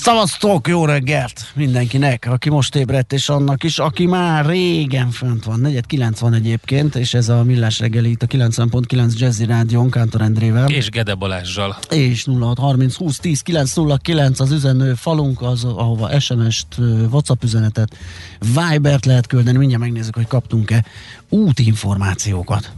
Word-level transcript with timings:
Szavaztok, 0.00 0.68
jó 0.68 0.84
reggelt 0.84 1.52
mindenkinek, 1.54 2.26
aki 2.30 2.50
most 2.50 2.74
ébredt, 2.74 3.12
és 3.12 3.28
annak 3.28 3.64
is, 3.64 3.78
aki 3.78 4.06
már 4.06 4.46
régen 4.46 5.10
fönt 5.10 5.44
van. 5.44 5.60
Negyed 5.60 5.86
90 5.86 6.34
egyébként, 6.34 6.94
és 6.94 7.14
ez 7.14 7.28
a 7.28 7.44
Millás 7.44 7.78
reggeli 7.78 8.10
itt 8.10 8.22
a 8.22 8.26
90.9 8.26 9.18
Jazzy 9.18 9.44
Rádión, 9.44 9.90
Kántor 9.90 10.20
Endrével. 10.20 10.68
És 10.68 10.88
Gede 10.88 11.14
Balázsjal. 11.14 11.76
És 11.90 12.26
0630 12.26 12.94
20 12.94 13.18
10 13.18 13.40
909 13.40 14.40
az 14.40 14.50
üzenő 14.50 14.94
falunk, 14.94 15.42
az, 15.42 15.64
ahova 15.64 16.20
SMS-t, 16.20 16.76
WhatsApp 17.10 17.42
üzenetet, 17.42 17.96
Vibert 18.40 19.04
lehet 19.04 19.26
küldeni, 19.26 19.58
mindjárt 19.58 19.82
megnézzük, 19.82 20.14
hogy 20.14 20.26
kaptunk-e 20.26 20.84
útinformációkat. 21.28 22.72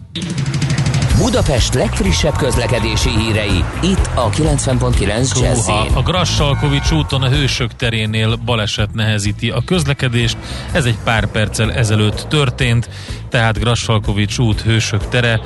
Budapest 1.23 1.75
legfrissebb 1.75 2.37
közlekedési 2.37 3.09
hírei, 3.09 3.65
itt 3.83 4.11
a 4.15 4.31
90.9 4.31 5.41
jazz 5.41 5.69
A, 5.69 6.03
Grassalkovics 6.05 6.91
úton 6.91 7.23
a 7.23 7.29
Hősök 7.29 7.77
terénél 7.77 8.37
baleset 8.37 8.95
nehezíti 8.95 9.51
a 9.51 9.63
közlekedést. 9.67 10.37
Ez 10.73 10.85
egy 10.85 10.99
pár 11.05 11.27
perccel 11.27 11.73
ezelőtt 11.73 12.27
történt, 12.29 12.89
tehát 13.29 13.59
Grassalkovics 13.59 14.39
út 14.39 14.61
Hősök 14.61 15.09
tere 15.09 15.41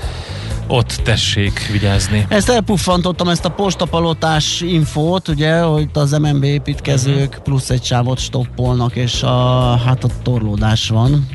ott 0.66 1.00
tessék 1.04 1.68
vigyázni. 1.72 2.26
Ezt 2.28 2.48
elpuffantottam, 2.48 3.28
ezt 3.28 3.44
a 3.44 3.48
postapalotás 3.48 4.60
infót, 4.60 5.28
ugye, 5.28 5.60
hogy 5.60 5.88
az 5.92 6.12
MNB 6.12 6.44
építkezők 6.44 7.28
uh-huh. 7.28 7.42
plusz 7.42 7.70
egy 7.70 7.84
sávot 7.84 8.18
stoppolnak, 8.18 8.96
és 8.96 9.22
a, 9.22 9.76
hát 9.84 10.04
a 10.04 10.08
torlódás 10.22 10.88
van, 10.88 11.28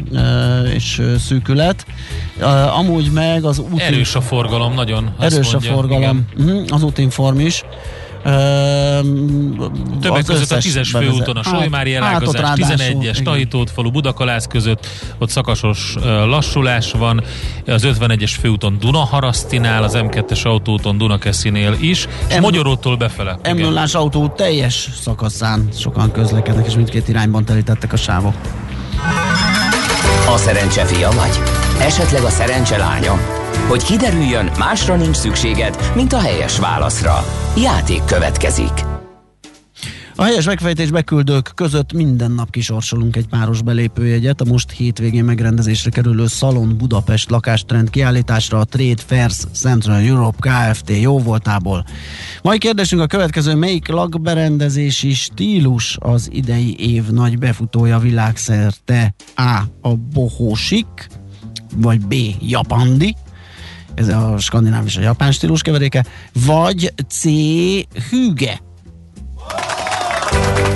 és 0.73 1.01
szűkület. 1.19 1.85
Amúgy 2.77 3.11
meg 3.11 3.43
az 3.43 3.59
úti... 3.59 3.81
Erős 3.81 4.15
a 4.15 4.21
forgalom, 4.21 4.73
nagyon. 4.73 5.13
Erős 5.19 5.51
mondja, 5.51 5.71
a 5.71 5.73
forgalom, 5.73 6.27
igen. 6.37 6.65
az 6.69 6.83
útinform 6.83 7.39
is. 7.39 7.63
Többek 10.01 10.23
között 10.25 10.51
a 10.51 10.57
10-es 10.57 10.89
főúton 10.91 11.37
a 11.37 11.43
Solymári 11.43 11.95
elágazás, 11.95 12.41
11-es 12.55 13.23
Tahitót 13.23 13.71
falu 13.71 13.91
Budakalász 13.91 14.47
között, 14.47 14.87
ott 15.17 15.29
szakasos 15.29 15.95
lassulás 16.03 16.91
van, 16.91 17.23
az 17.65 17.87
51-es 17.87 18.31
főúton 18.39 18.77
Dunaharasztinál, 18.79 19.83
az 19.83 19.93
M2-es 19.97 20.43
autóúton 20.43 20.97
Dunakeszinél 20.97 21.75
is, 21.79 22.07
és 22.27 22.35
M- 22.35 22.41
Magyarótól 22.41 22.95
befele. 22.95 23.39
m 23.53 23.57
0 23.57 23.83
autó 23.93 24.27
teljes 24.27 24.89
szakaszán 25.01 25.67
sokan 25.77 26.11
közlekednek, 26.11 26.65
és 26.67 26.75
mindkét 26.75 27.07
irányban 27.07 27.45
telítettek 27.45 27.93
a 27.93 27.97
sávok. 27.97 28.35
A 30.33 30.37
szerencse 30.37 30.85
fia 30.85 31.09
vagy? 31.11 31.39
Esetleg 31.79 32.23
a 32.23 32.29
szerencse 32.29 32.77
lánya? 32.77 33.38
Hogy 33.69 33.83
kiderüljön, 33.83 34.51
másra 34.57 34.95
nincs 34.95 35.15
szükséged, 35.15 35.91
mint 35.95 36.13
a 36.13 36.19
helyes 36.19 36.59
válaszra. 36.59 37.13
Játék 37.57 38.03
következik. 38.05 38.71
A 40.15 40.23
helyes 40.23 40.45
megfejtés 40.45 40.91
beküldők 40.91 41.51
között 41.55 41.93
minden 41.93 42.31
nap 42.31 42.49
kisorsolunk 42.49 43.15
egy 43.15 43.27
páros 43.27 43.61
belépőjegyet. 43.61 44.41
A 44.41 44.45
most 44.45 44.71
hétvégén 44.71 45.23
megrendezésre 45.23 45.89
kerülő 45.89 46.27
Szalon 46.27 46.77
Budapest 46.77 47.29
lakástrend 47.29 47.89
kiállításra 47.89 48.59
a 48.59 48.65
Trade 48.65 49.01
Fairs 49.05 49.43
Central 49.53 49.99
Europe 49.99 50.49
Kft. 50.49 50.89
jó 50.89 51.19
voltából. 51.19 51.85
Mai 52.41 52.57
kérdésünk 52.57 53.01
a 53.01 53.07
következő, 53.07 53.55
melyik 53.55 53.87
lakberendezési 53.87 55.13
stílus 55.13 55.97
az 55.99 56.29
idei 56.31 56.93
év 56.93 57.09
nagy 57.09 57.37
befutója 57.37 57.99
világszerte? 57.99 59.13
A. 59.35 59.61
A 59.81 59.95
bohósik, 60.13 61.07
vagy 61.75 61.99
B. 61.99 62.13
Japandi, 62.41 63.15
ez 63.99 64.07
a 64.07 64.37
skandináv 64.37 64.85
és 64.85 64.97
a 64.97 65.01
japán 65.01 65.31
stílus 65.31 65.61
keveréke, 65.61 66.05
vagy 66.45 66.93
C. 67.09 67.23
Hüge. 68.09 68.61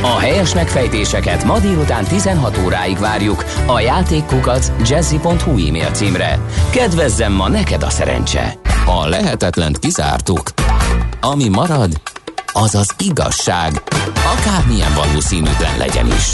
A 0.02 0.20
helyes 0.20 0.54
megfejtéseket 0.54 1.44
ma 1.44 1.60
délután 1.60 2.04
16 2.04 2.58
óráig 2.58 2.98
várjuk 2.98 3.46
a 3.66 3.80
játékkukac 3.80 4.72
jazzy.hu 4.90 5.68
e-mail 5.68 5.92
címre. 5.92 6.40
Kedvezzem 6.72 7.34
ma 7.34 7.50
neked 7.50 7.84
a 7.84 7.90
szerencse! 7.90 8.54
A 8.86 9.08
lehetetlent 9.08 9.80
kizártuk. 9.80 10.44
Ami 11.22 11.48
marad, 11.48 12.02
az 12.54 12.76
az 12.76 12.96
igazság, 12.98 13.84
akármilyen 14.38 14.94
valószínűtlen 14.94 15.78
legyen 15.78 16.08
is. 16.08 16.32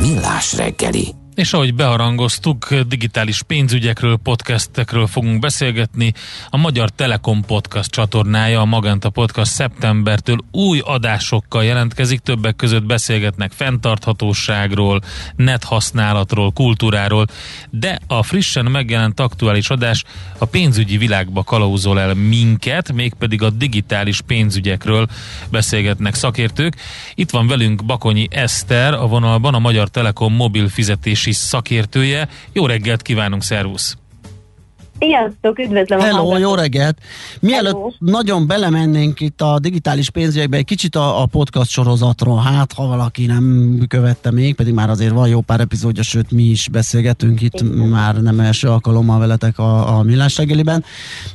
Millás 0.00 0.56
reggeli. 0.56 1.23
És 1.34 1.52
ahogy 1.52 1.74
beharangoztuk, 1.74 2.74
digitális 2.74 3.42
pénzügyekről, 3.42 4.16
podcastekről 4.16 5.06
fogunk 5.06 5.38
beszélgetni. 5.38 6.12
A 6.48 6.56
Magyar 6.56 6.90
Telekom 6.90 7.44
podcast 7.44 7.90
csatornája, 7.90 8.60
a 8.60 8.64
Magenta 8.64 9.10
Podcast 9.10 9.52
szeptembertől 9.52 10.38
új 10.50 10.78
adásokkal 10.84 11.64
jelentkezik, 11.64 12.20
többek 12.20 12.56
között 12.56 12.84
beszélgetnek 12.84 13.52
fenntarthatóságról, 13.52 15.00
net 15.36 15.64
használatról, 15.64 16.52
kultúráról, 16.52 17.26
de 17.70 17.98
a 18.06 18.22
frissen 18.22 18.64
megjelent 18.64 19.20
aktuális 19.20 19.68
adás 19.68 20.04
a 20.38 20.44
pénzügyi 20.44 20.96
világba 20.96 21.42
kalauzol 21.42 22.00
el 22.00 22.14
minket, 22.14 22.92
mégpedig 22.92 23.42
a 23.42 23.50
digitális 23.50 24.20
pénzügyekről 24.20 25.06
beszélgetnek 25.50 26.14
szakértők. 26.14 26.76
Itt 27.14 27.30
van 27.30 27.46
velünk 27.46 27.84
Bakonyi 27.84 28.28
Eszter, 28.30 28.94
a 28.94 29.06
vonalban 29.06 29.54
a 29.54 29.58
Magyar 29.58 29.88
Telekom 29.88 30.34
mobil 30.34 30.68
fizetés 30.68 31.22
is 31.26 31.36
szakértője. 31.36 32.28
Jó 32.52 32.66
reggelt 32.66 33.02
kívánunk, 33.02 33.42
szervusz! 33.42 33.96
Sziasztok, 34.98 35.58
üdvözlöm 35.58 36.00
Hello, 36.00 36.30
a 36.30 36.38
jó 36.38 36.54
reggelt! 36.54 36.98
Mielőtt 37.40 37.72
Hello. 37.72 37.90
nagyon 37.98 38.46
belemennénk 38.46 39.20
itt 39.20 39.40
a 39.40 39.58
digitális 39.58 40.10
pénzügyekbe, 40.10 40.56
egy 40.56 40.64
kicsit 40.64 40.96
a, 40.96 41.22
a 41.22 41.26
podcast 41.26 41.70
sorozatról, 41.70 42.40
hát 42.40 42.72
ha 42.72 42.86
valaki 42.86 43.26
nem 43.26 43.78
követte 43.88 44.30
még, 44.30 44.54
pedig 44.54 44.74
már 44.74 44.90
azért 44.90 45.12
van 45.12 45.28
jó 45.28 45.40
pár 45.40 45.60
epizódja, 45.60 46.02
sőt 46.02 46.30
mi 46.30 46.42
is 46.42 46.68
beszélgetünk 46.68 47.40
itt 47.40 47.60
Igen. 47.60 47.76
már 47.76 48.22
nem 48.22 48.40
első 48.40 48.68
alkalommal 48.68 49.18
veletek 49.18 49.58
a, 49.58 49.98
a 49.98 50.02
Millás 50.02 50.36
reggeliben. 50.36 50.84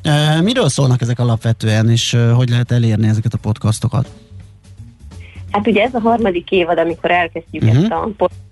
E, 0.02 0.42
miről 0.42 0.70
szólnak 0.70 1.02
ezek 1.02 1.20
alapvetően, 1.20 1.90
és 1.90 2.14
e, 2.14 2.32
hogy 2.32 2.50
lehet 2.50 2.72
elérni 2.72 3.08
ezeket 3.08 3.34
a 3.34 3.38
podcastokat? 3.38 4.10
Hát 5.52 5.68
ugye 5.68 5.84
ez 5.84 5.94
a 5.94 6.00
harmadik 6.00 6.52
évad, 6.52 6.78
amikor 6.78 7.12
elkezdjük 7.12 7.64
uh-huh. 7.64 7.82
ezt 7.82 7.92
a 7.92 8.10
podcast 8.18 8.49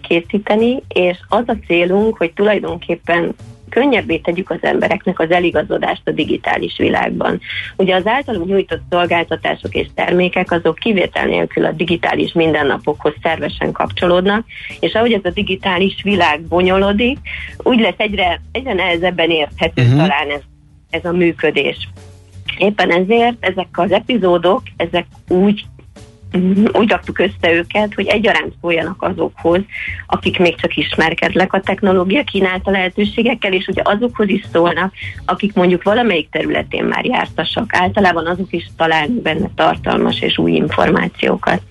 készíteni, 0.00 0.82
és 0.88 1.18
az 1.28 1.44
a 1.46 1.56
célunk, 1.66 2.16
hogy 2.16 2.32
tulajdonképpen 2.32 3.34
könnyebbé 3.68 4.16
tegyük 4.16 4.50
az 4.50 4.58
embereknek 4.60 5.18
az 5.18 5.30
eligazodást 5.30 6.02
a 6.04 6.10
digitális 6.10 6.76
világban. 6.78 7.40
Ugye 7.76 7.94
az 7.94 8.06
általunk 8.06 8.46
nyújtott 8.46 8.80
szolgáltatások 8.90 9.74
és 9.74 9.86
termékek 9.94 10.52
azok 10.52 10.74
kivétel 10.74 11.26
nélkül 11.26 11.64
a 11.64 11.72
digitális 11.72 12.32
mindennapokhoz 12.32 13.12
szervesen 13.22 13.72
kapcsolódnak, 13.72 14.46
és 14.80 14.94
ahogy 14.94 15.12
ez 15.12 15.24
a 15.24 15.30
digitális 15.30 16.02
világ 16.02 16.40
bonyolodik, 16.40 17.18
úgy 17.58 17.80
lesz 17.80 17.94
egyre, 17.96 18.40
egyre 18.52 18.74
nehezebben 18.74 19.30
érthető 19.30 19.82
uh-huh. 19.82 19.98
talán 19.98 20.30
ez, 20.30 20.42
ez 20.90 21.04
a 21.04 21.12
működés. 21.12 21.88
Éppen 22.58 22.90
ezért 22.90 23.36
ezek 23.40 23.68
az 23.72 23.92
epizódok, 23.92 24.62
ezek 24.76 25.06
úgy 25.28 25.64
úgy 26.72 26.90
raktuk 26.90 27.18
össze 27.18 27.52
őket, 27.52 27.94
hogy 27.94 28.06
egyaránt 28.06 28.54
szóljanak 28.60 29.02
azokhoz, 29.02 29.60
akik 30.06 30.38
még 30.38 30.56
csak 30.56 30.76
ismerkednek 30.76 31.52
a 31.52 31.60
technológia 31.60 32.22
kínálta 32.24 32.70
lehetőségekkel, 32.70 33.52
és 33.52 33.66
ugye 33.66 33.82
azokhoz 33.84 34.28
is 34.28 34.44
szólnak, 34.52 34.92
akik 35.24 35.54
mondjuk 35.54 35.82
valamelyik 35.82 36.30
területén 36.30 36.84
már 36.84 37.04
jártasak. 37.04 37.74
Általában 37.74 38.26
azok 38.26 38.52
is 38.52 38.66
találnak 38.76 39.22
benne 39.22 39.50
tartalmas 39.54 40.20
és 40.20 40.38
új 40.38 40.52
információkat. 40.52 41.62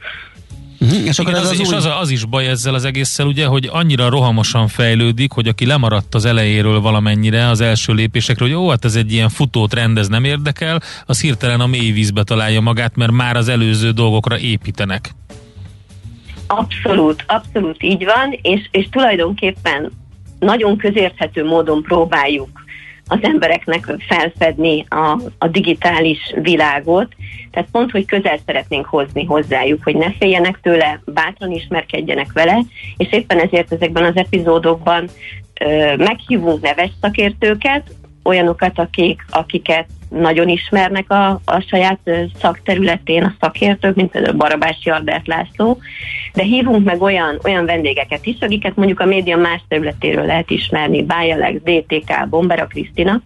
Uh-huh, 0.79 1.05
és, 1.05 1.19
akkor 1.19 1.31
Igen, 1.31 1.43
ez 1.43 1.49
az, 1.49 1.59
az, 1.59 1.69
új... 1.69 1.75
az, 1.75 1.89
az 1.99 2.09
is 2.09 2.25
baj 2.25 2.47
ezzel 2.47 2.73
az 2.73 2.85
egésszel, 2.85 3.25
ugye, 3.25 3.45
hogy 3.45 3.69
annyira 3.71 4.09
rohamosan 4.09 4.67
fejlődik, 4.67 5.31
hogy 5.31 5.47
aki 5.47 5.65
lemaradt 5.65 6.15
az 6.15 6.25
elejéről 6.25 6.79
valamennyire, 6.79 7.47
az 7.47 7.61
első 7.61 7.93
lépésekről, 7.93 8.47
hogy 8.47 8.57
ó, 8.57 8.69
hát 8.69 8.85
ez 8.85 8.95
egy 8.95 9.13
ilyen 9.13 9.29
futótrend, 9.29 9.97
ez 9.97 10.07
nem 10.07 10.23
érdekel, 10.23 10.81
az 11.05 11.21
hirtelen 11.21 11.59
a 11.59 11.67
mély 11.67 11.91
vízbe 11.91 12.23
találja 12.23 12.61
magát, 12.61 12.95
mert 12.95 13.11
már 13.11 13.37
az 13.37 13.47
előző 13.47 13.91
dolgokra 13.91 14.39
építenek. 14.39 15.11
Abszolút, 16.47 17.23
abszolút 17.27 17.83
így 17.83 18.05
van, 18.05 18.39
és, 18.41 18.67
és 18.71 18.87
tulajdonképpen 18.91 19.91
nagyon 20.39 20.77
közérthető 20.77 21.45
módon 21.45 21.81
próbáljuk 21.81 22.64
az 23.07 23.19
embereknek 23.21 23.95
felfedni 24.07 24.85
a, 24.89 25.19
a 25.37 25.47
digitális 25.47 26.33
világot, 26.41 27.15
tehát 27.51 27.69
pont, 27.71 27.91
hogy 27.91 28.05
közel 28.05 28.37
szeretnénk 28.45 28.85
hozni 28.85 29.25
hozzájuk, 29.25 29.83
hogy 29.83 29.95
ne 29.95 30.11
féljenek 30.11 30.59
tőle, 30.61 31.01
bátran 31.05 31.51
ismerkedjenek 31.51 32.31
vele, 32.33 32.61
és 32.97 33.11
éppen 33.11 33.39
ezért 33.39 33.71
ezekben 33.71 34.03
az 34.03 34.15
epizódokban 34.15 35.09
meghívunk 35.97 36.61
neves 36.61 36.89
szakértőket, 37.01 37.83
olyanokat, 38.25 38.79
akik, 38.79 39.25
akiket 39.29 39.87
nagyon 40.09 40.49
ismernek 40.49 41.11
a, 41.11 41.29
a 41.45 41.59
saját 41.69 41.99
szakterületén 42.39 43.23
a 43.23 43.35
szakértők, 43.39 43.95
mint 43.95 44.11
például 44.11 44.35
Barabási 44.35 44.89
Albert 44.89 45.27
László, 45.27 45.77
de 46.33 46.43
hívunk 46.43 46.85
meg 46.85 47.01
olyan, 47.01 47.39
olyan 47.43 47.65
vendégeket 47.65 48.25
is, 48.25 48.35
akiket 48.39 48.75
mondjuk 48.75 48.99
a 48.99 49.05
média 49.05 49.37
más 49.37 49.61
területéről 49.67 50.25
lehet 50.25 50.49
ismerni, 50.49 51.03
Bájalex, 51.03 51.61
DTK, 51.63 52.29
Bombera 52.29 52.65
Krisztina, 52.65 53.21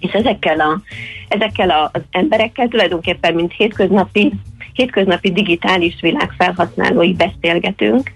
és 0.00 0.12
ezekkel, 0.12 0.60
a, 0.60 0.82
ezekkel 1.28 1.90
az 1.92 2.00
emberekkel 2.10 2.68
tulajdonképpen, 2.68 3.34
mint 3.34 3.52
hétköznapi, 3.52 4.32
hétköznapi 4.72 5.32
digitális 5.32 5.96
világ 6.00 6.30
felhasználói 6.38 7.12
beszélgetünk, 7.12 8.10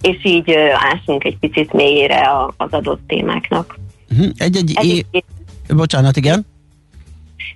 és 0.00 0.16
így 0.22 0.52
ásunk 0.92 1.24
egy 1.24 1.36
picit 1.38 1.72
mélyére 1.72 2.30
az 2.56 2.72
adott 2.72 3.00
témáknak. 3.06 3.78
Mhm. 4.08 4.28
Egy-egy 4.36 4.78
é... 4.82 5.04
Bocsánat, 5.68 6.16
igen. 6.16 6.46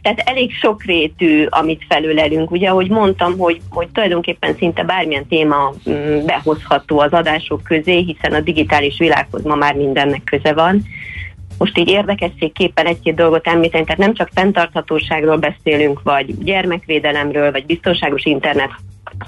Tehát 0.02 0.18
elég 0.18 0.52
sokrétű, 0.52 1.46
amit 1.48 1.84
felülelünk. 1.88 2.50
Ugye, 2.50 2.68
ahogy 2.68 2.90
mondtam, 2.90 3.38
hogy, 3.38 3.60
hogy 3.70 3.88
tulajdonképpen 3.88 4.54
szinte 4.56 4.84
bármilyen 4.84 5.26
téma 5.26 5.74
mm, 5.90 6.24
behozható 6.26 6.98
az 6.98 7.12
adások 7.12 7.62
közé, 7.62 7.98
hiszen 7.98 8.32
a 8.32 8.40
digitális 8.40 8.98
világhoz 8.98 9.42
ma 9.42 9.54
már 9.54 9.74
mindennek 9.74 10.24
köze 10.24 10.52
van. 10.52 10.82
Most 11.58 11.78
így 11.78 11.88
érdekességképpen 11.88 12.86
egy-két 12.86 13.14
dolgot 13.14 13.46
említeni, 13.46 13.84
tehát 13.84 14.00
nem 14.00 14.14
csak 14.14 14.30
fenntarthatóságról 14.34 15.36
beszélünk, 15.36 16.02
vagy 16.02 16.44
gyermekvédelemről, 16.44 17.50
vagy 17.50 17.66
biztonságos 17.66 18.24
internet 18.24 18.70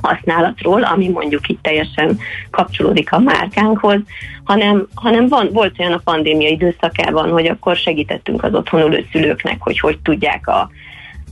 használatról, 0.00 0.82
ami 0.82 1.08
mondjuk 1.08 1.48
itt 1.48 1.62
teljesen 1.62 2.18
kapcsolódik 2.50 3.12
a 3.12 3.18
márkánkhoz, 3.18 4.00
hanem, 4.44 4.86
hanem 4.94 5.28
van, 5.28 5.48
volt 5.52 5.78
olyan 5.78 5.92
a 5.92 6.00
pandémia 6.04 6.48
időszakában, 6.48 7.30
hogy 7.30 7.46
akkor 7.46 7.76
segítettünk 7.76 8.44
az 8.44 8.54
otthonulő 8.54 9.06
szülőknek, 9.12 9.56
hogy 9.60 9.80
hogy 9.80 9.98
tudják 9.98 10.46
a, 10.46 10.70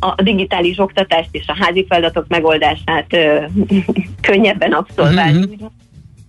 a 0.00 0.22
digitális 0.22 0.78
oktatást 0.78 1.28
és 1.32 1.46
a 1.46 1.56
házi 1.60 1.86
feladatok 1.88 2.24
megoldását 2.28 3.06
ö, 3.14 3.44
könnyebben 4.28 4.72
abszolválni. 4.72 5.38
Mm-hmm. 5.38 5.66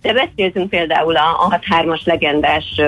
De 0.02 0.12
beszéltünk 0.12 0.68
például 0.68 1.16
a, 1.16 1.46
a 1.46 1.58
6-3-as 1.58 2.04
legendás 2.04 2.80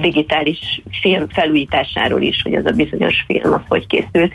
digitális 0.00 0.82
film 1.00 1.28
felújításáról 1.28 2.22
is, 2.22 2.42
hogy 2.42 2.54
az 2.54 2.66
a 2.66 2.70
bizonyos 2.70 3.24
film 3.26 3.52
az 3.52 3.60
hogy 3.68 3.86
készült. 3.86 4.32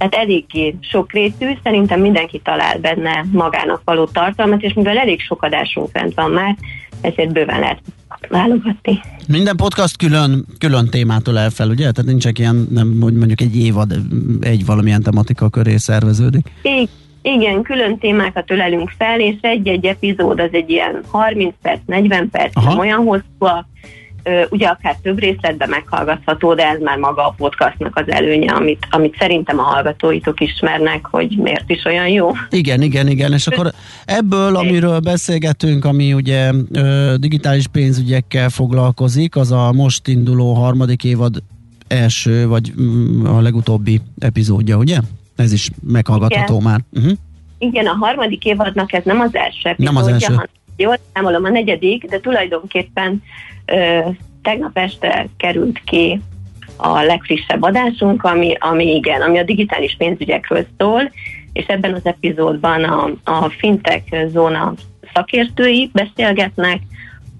Tehát 0.00 0.26
eléggé 0.26 0.76
sokrétű, 0.80 1.46
szerintem 1.62 2.00
mindenki 2.00 2.40
talál 2.44 2.78
benne 2.78 3.24
magának 3.32 3.82
való 3.84 4.04
tartalmat, 4.04 4.62
és 4.62 4.72
mivel 4.72 4.98
elég 4.98 5.20
sok 5.20 5.42
adásunk 5.42 5.88
fent 5.92 6.14
van 6.14 6.30
már, 6.30 6.56
ezért 7.00 7.32
bőven 7.32 7.60
lehet 7.60 7.78
válogatni. 8.28 9.00
Minden 9.28 9.56
podcast 9.56 9.96
külön, 9.96 10.46
külön 10.58 10.86
témától 10.90 11.38
el 11.38 11.50
fel, 11.50 11.68
ugye? 11.68 11.90
Tehát 11.90 12.04
nincsenek 12.04 12.38
ilyen, 12.38 12.66
nem, 12.70 12.88
mondjuk 12.88 13.40
egy 13.40 13.56
évad, 13.56 13.94
egy 14.40 14.66
valamilyen 14.66 15.02
tematika 15.02 15.48
köré 15.48 15.76
szerveződik. 15.76 16.50
Igen, 16.62 16.88
igen, 17.22 17.62
külön 17.62 17.98
témákat 17.98 18.50
ölelünk 18.50 18.92
fel, 18.98 19.20
és 19.20 19.36
egy-egy 19.40 19.84
epizód 19.84 20.40
az 20.40 20.50
egy 20.52 20.70
ilyen 20.70 21.00
30 21.06 21.54
perc, 21.62 21.80
40 21.86 22.30
perc, 22.30 22.56
Aha. 22.56 22.78
olyan 22.78 23.04
hosszú 23.04 23.44
a 23.44 23.66
ugye 24.50 24.66
akár 24.66 24.96
több 25.02 25.18
részletben 25.18 25.68
meghallgatható, 25.68 26.54
de 26.54 26.68
ez 26.68 26.80
már 26.80 26.98
maga 26.98 27.26
a 27.26 27.34
podcastnak 27.36 27.96
az 27.96 28.10
előnye, 28.10 28.52
amit, 28.52 28.86
amit 28.90 29.16
szerintem 29.18 29.58
a 29.58 29.62
hallgatóitok 29.62 30.40
ismernek, 30.40 31.06
hogy 31.06 31.38
miért 31.38 31.70
is 31.70 31.84
olyan 31.84 32.08
jó. 32.08 32.30
Igen, 32.50 32.82
igen, 32.82 33.08
igen, 33.08 33.32
és 33.32 33.46
akkor 33.46 33.72
ebből, 34.04 34.56
amiről 34.56 35.00
beszélgetünk, 35.00 35.84
ami 35.84 36.12
ugye 36.12 36.50
digitális 37.16 37.66
pénzügyekkel 37.66 38.48
foglalkozik, 38.48 39.36
az 39.36 39.52
a 39.52 39.72
most 39.72 40.08
induló 40.08 40.52
harmadik 40.52 41.04
évad 41.04 41.42
első, 41.88 42.46
vagy 42.46 42.72
mm, 42.80 43.24
a 43.24 43.40
legutóbbi 43.40 44.00
epizódja, 44.18 44.76
ugye? 44.76 44.98
Ez 45.36 45.52
is 45.52 45.70
meghallgatható 45.82 46.58
igen. 46.58 46.70
már. 46.70 46.80
Uh-huh. 46.92 47.12
Igen, 47.58 47.86
a 47.86 47.92
harmadik 47.92 48.44
évadnak 48.44 48.92
ez 48.92 49.04
nem 49.04 49.20
az 49.20 49.34
első 49.34 49.68
epizódja, 49.68 49.92
nem 49.92 50.02
az 50.02 50.08
első. 50.08 50.32
hanem 50.32 50.48
jól 50.76 50.98
számolom 51.12 51.44
a 51.44 51.48
negyedik, 51.48 52.04
de 52.04 52.20
tulajdonképpen 52.20 53.22
tegnap 54.42 54.78
este 54.78 55.28
került 55.36 55.80
ki 55.84 56.20
a 56.76 57.02
legfrissebb 57.02 57.62
adásunk, 57.62 58.24
ami, 58.24 58.56
ami 58.58 58.94
igen, 58.94 59.20
ami 59.20 59.38
a 59.38 59.42
digitális 59.44 59.94
pénzügyekről 59.98 60.66
szól, 60.78 61.12
és 61.52 61.66
ebben 61.66 61.94
az 61.94 62.06
epizódban 62.06 62.84
a, 62.84 63.10
a 63.24 63.50
fintech 63.58 64.26
zóna 64.26 64.74
szakértői 65.14 65.90
beszélgetnek 65.92 66.78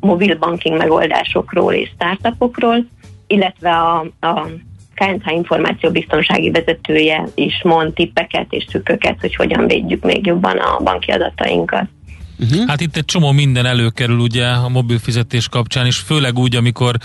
mobil 0.01 0.39
banking 0.39 0.77
megoldásokról 0.77 1.73
és 1.73 1.91
startupokról, 1.95 2.87
illetve 3.27 3.71
a, 3.71 3.99
a 4.21 4.47
KNH 4.95 5.33
információbiztonsági 5.33 6.51
vezetője 6.51 7.25
is 7.35 7.63
mond 7.63 7.93
tippeket 7.93 8.47
és 8.51 8.65
trükköket, 8.65 9.21
hogy 9.21 9.35
hogyan 9.35 9.67
védjük 9.67 10.05
még 10.05 10.27
jobban 10.27 10.59
a 10.59 10.83
banki 10.83 11.11
adatainkat. 11.11 11.85
Uh-huh. 12.41 12.69
Hát 12.69 12.81
itt 12.81 12.97
egy 12.97 13.05
csomó 13.05 13.33
minden 13.33 13.67
előkerül 13.67 14.19
ugye 14.19 14.47
a 14.47 14.69
mobil 14.69 14.99
fizetés 14.99 15.49
kapcsán, 15.49 15.87
és 15.87 15.97
főleg 15.97 16.39
úgy, 16.39 16.57
amikor, 16.57 16.97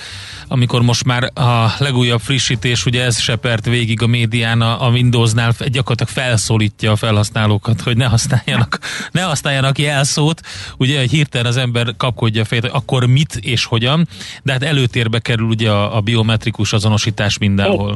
amikor 0.47 0.81
most 0.81 1.05
már 1.05 1.23
a 1.23 1.75
legújabb 1.77 2.19
frissítés, 2.19 2.85
ugye 2.85 3.03
ez 3.03 3.19
sepert 3.19 3.65
végig 3.65 4.01
a 4.01 4.07
médián 4.07 4.61
a, 4.61 4.85
a 4.85 4.89
Windowsnál, 4.89 5.51
gyakorlatilag 5.65 6.11
felszólítja 6.11 6.91
a 6.91 6.95
felhasználókat, 6.95 7.81
hogy 7.81 7.97
ne 7.97 8.05
használjanak, 8.05 8.79
ne 9.11 9.21
használjanak 9.21 9.77
jelszót, 9.77 10.41
ugye 10.77 10.99
egy 10.99 11.11
hirtelen 11.11 11.47
az 11.47 11.57
ember 11.57 11.93
kapkodja 11.97 12.41
a 12.41 12.45
fejét, 12.45 12.63
hogy 12.63 12.73
akkor 12.73 13.05
mit 13.05 13.35
és 13.35 13.65
hogyan, 13.65 14.07
de 14.43 14.51
hát 14.51 14.63
előtérbe 14.63 15.19
kerül 15.19 15.47
ugye 15.47 15.71
a, 15.71 15.95
a 15.95 16.01
biometrikus 16.01 16.73
azonosítás 16.73 17.37
mindenhol. 17.37 17.95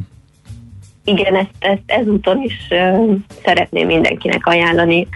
Igen, 1.05 1.35
ezt, 1.35 1.49
ezt 1.59 1.81
ezúton 1.85 2.41
is 2.41 2.53
uh, 2.69 3.15
szeretném 3.43 3.87
mindenkinek 3.87 4.45
ajánlani 4.45 5.07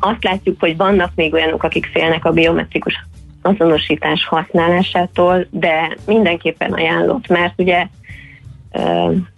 azt 0.00 0.24
látjuk, 0.24 0.60
hogy 0.60 0.76
vannak 0.76 1.10
még 1.14 1.34
olyanok, 1.34 1.62
akik 1.62 1.86
félnek 1.92 2.24
a 2.24 2.32
biometrikus 2.32 2.94
azonosítás 3.42 4.26
használásától, 4.26 5.46
de 5.50 5.96
mindenképpen 6.06 6.72
ajánlott, 6.72 7.28
mert 7.28 7.54
ugye 7.56 7.86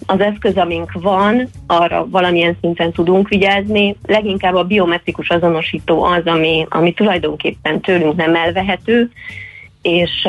az 0.07 0.21
eszköz, 0.21 0.57
amink 0.57 0.93
van, 0.93 1.49
arra 1.67 2.07
valamilyen 2.09 2.57
szinten 2.61 2.93
tudunk 2.93 3.29
vigyázni. 3.29 3.97
Leginkább 4.07 4.55
a 4.55 4.65
biometrikus 4.65 5.29
azonosító 5.29 6.03
az, 6.03 6.23
ami, 6.25 6.67
ami 6.69 6.93
tulajdonképpen 6.93 7.81
tőlünk 7.81 8.17
nem 8.17 8.35
elvehető, 8.35 9.11
és, 9.83 10.29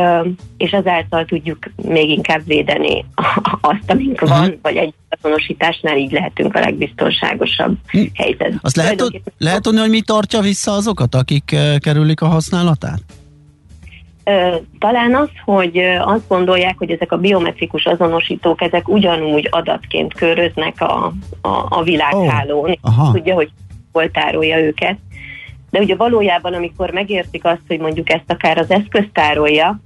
és 0.57 0.71
ezáltal 0.71 1.25
tudjuk 1.25 1.57
még 1.75 2.09
inkább 2.09 2.41
védeni 2.45 3.05
azt, 3.61 3.83
amink 3.91 4.21
uh-huh. 4.21 4.29
van, 4.29 4.59
vagy 4.61 4.75
egy 4.75 4.93
azonosításnál 5.09 5.97
így 5.97 6.11
lehetünk 6.11 6.55
a 6.55 6.59
legbiztonságosabb 6.59 7.77
hm. 7.87 8.01
helyzetben. 8.13 8.59
Azt 8.61 8.75
lehet, 8.75 9.03
lehet 9.37 9.61
tudni, 9.61 9.79
hogy 9.79 9.89
mi 9.89 10.01
tartja 10.01 10.39
vissza 10.39 10.71
azokat, 10.71 11.15
akik 11.15 11.55
kerülik 11.79 12.21
a 12.21 12.27
használatát? 12.27 13.01
Talán 14.79 15.15
az, 15.15 15.29
hogy 15.45 15.77
azt 15.99 16.27
gondolják, 16.27 16.77
hogy 16.77 16.91
ezek 16.91 17.11
a 17.11 17.17
biometrikus 17.17 17.85
azonosítók, 17.85 18.61
ezek 18.61 18.87
ugyanúgy 18.87 19.47
adatként 19.51 20.13
köröznek 20.13 20.81
a, 20.81 21.13
a, 21.41 21.65
a 21.69 21.83
világhálón. 21.83 22.79
Oh, 22.81 23.11
tudja, 23.11 23.33
hogy 23.33 23.49
hol 23.91 24.11
tárolja 24.11 24.59
őket 24.59 24.97
de 25.73 25.79
ugye 25.79 25.95
valójában, 25.95 26.53
amikor 26.53 26.91
megértik 26.91 27.45
azt, 27.45 27.61
hogy 27.67 27.79
mondjuk 27.79 28.09
ezt 28.09 28.31
akár 28.31 28.57
az 28.57 28.71
eszköz 28.71 29.05
tárolja, 29.13 29.79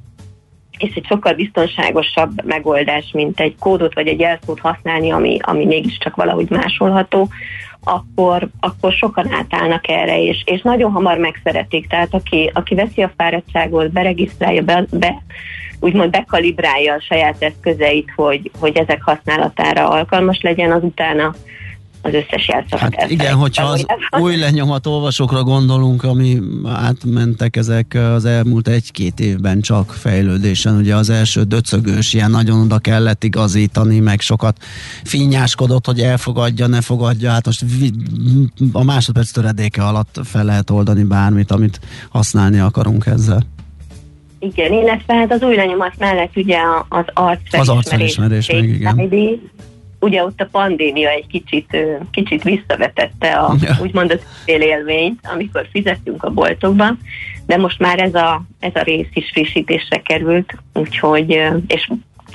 és 0.77 0.93
egy 0.95 1.05
sokkal 1.05 1.33
biztonságosabb 1.33 2.45
megoldás, 2.45 3.11
mint 3.13 3.39
egy 3.39 3.55
kódot 3.59 3.93
vagy 3.93 4.07
egy 4.07 4.19
jelszót 4.19 4.59
használni, 4.59 5.11
ami, 5.11 5.37
ami 5.41 5.65
mégiscsak 5.65 6.15
valahogy 6.15 6.49
másolható, 6.49 7.29
akkor, 7.83 8.47
akkor 8.59 8.91
sokan 8.91 9.33
átállnak 9.33 9.89
erre, 9.89 10.21
és, 10.21 10.43
és 10.45 10.61
nagyon 10.61 10.91
hamar 10.91 11.17
megszeretik. 11.17 11.87
Tehát 11.87 12.13
aki, 12.13 12.51
aki 12.53 12.75
veszi 12.75 13.01
a 13.01 13.11
fáradtságot, 13.17 13.91
beregisztrálja, 13.91 14.61
be, 14.61 14.85
be 14.91 15.23
úgymond 15.79 16.09
bekalibrálja 16.09 16.93
a 16.93 17.01
saját 17.01 17.43
eszközeit, 17.43 18.11
hogy, 18.15 18.51
hogy 18.59 18.77
ezek 18.77 19.01
használatára 19.01 19.89
alkalmas 19.89 20.41
legyen, 20.41 20.71
az 20.71 20.83
utána 20.83 21.33
az 22.07 22.13
összes 22.13 22.47
jelszavat. 22.47 22.95
Hát 22.95 23.09
igen, 23.11 23.35
hogyha 23.35 23.65
az 23.65 23.85
új 24.19 24.35
lenyomat 24.35 24.87
olvasókra 24.87 25.43
gondolunk, 25.43 26.03
ami 26.03 26.39
átmentek 26.65 27.55
ezek 27.55 27.97
az 28.13 28.25
elmúlt 28.25 28.67
egy-két 28.67 29.19
évben 29.19 29.61
csak 29.61 29.91
fejlődésen, 29.91 30.75
ugye 30.75 30.95
az 30.95 31.09
első 31.09 31.43
döcögős 31.43 32.13
ilyen 32.13 32.31
nagyon 32.31 32.61
oda 32.61 32.77
kellett 32.77 33.23
igazítani, 33.23 33.99
meg 33.99 34.19
sokat 34.19 34.57
finnyáskodott, 35.03 35.85
hogy 35.85 35.99
elfogadja, 35.99 36.67
ne 36.67 36.81
fogadja, 36.81 37.31
hát 37.31 37.45
most 37.45 37.65
a 38.71 38.83
másodperc 38.83 39.31
töredéke 39.31 39.83
alatt 39.83 40.19
fel 40.23 40.43
lehet 40.43 40.69
oldani 40.69 41.03
bármit, 41.03 41.51
amit 41.51 41.79
használni 42.09 42.59
akarunk 42.59 43.05
ezzel. 43.05 43.41
Igen, 44.39 44.73
illetve 44.73 45.13
hát 45.13 45.31
az 45.31 45.41
új 45.41 45.55
lenyomat 45.55 45.93
mellett 45.97 46.35
ugye 46.35 46.57
az 46.89 47.05
arcfelismerés. 47.13 47.59
Az 47.59 47.69
arcfelismerés, 47.69 48.47
meg 48.47 48.63
igen. 48.63 48.99
ID, 48.99 49.39
ugye 49.99 50.23
ott 50.23 50.41
a 50.41 50.47
pandémia 50.51 51.09
egy 51.09 51.27
kicsit, 51.27 51.77
kicsit 52.11 52.43
visszavetette 52.43 53.31
a, 53.31 53.55
ja. 53.61 53.77
úgymond 53.81 54.11
az 54.11 54.19
élményt, 54.45 55.19
amikor 55.33 55.67
fizettünk 55.71 56.23
a 56.23 56.29
boltokban, 56.29 56.99
de 57.45 57.57
most 57.57 57.79
már 57.79 57.99
ez 57.99 58.13
a, 58.13 58.43
ez 58.59 58.71
a 58.75 58.81
rész 58.81 59.09
is 59.13 59.29
frissítésre 59.31 60.01
került, 60.01 60.57
úgyhogy, 60.73 61.29
és 61.67 61.89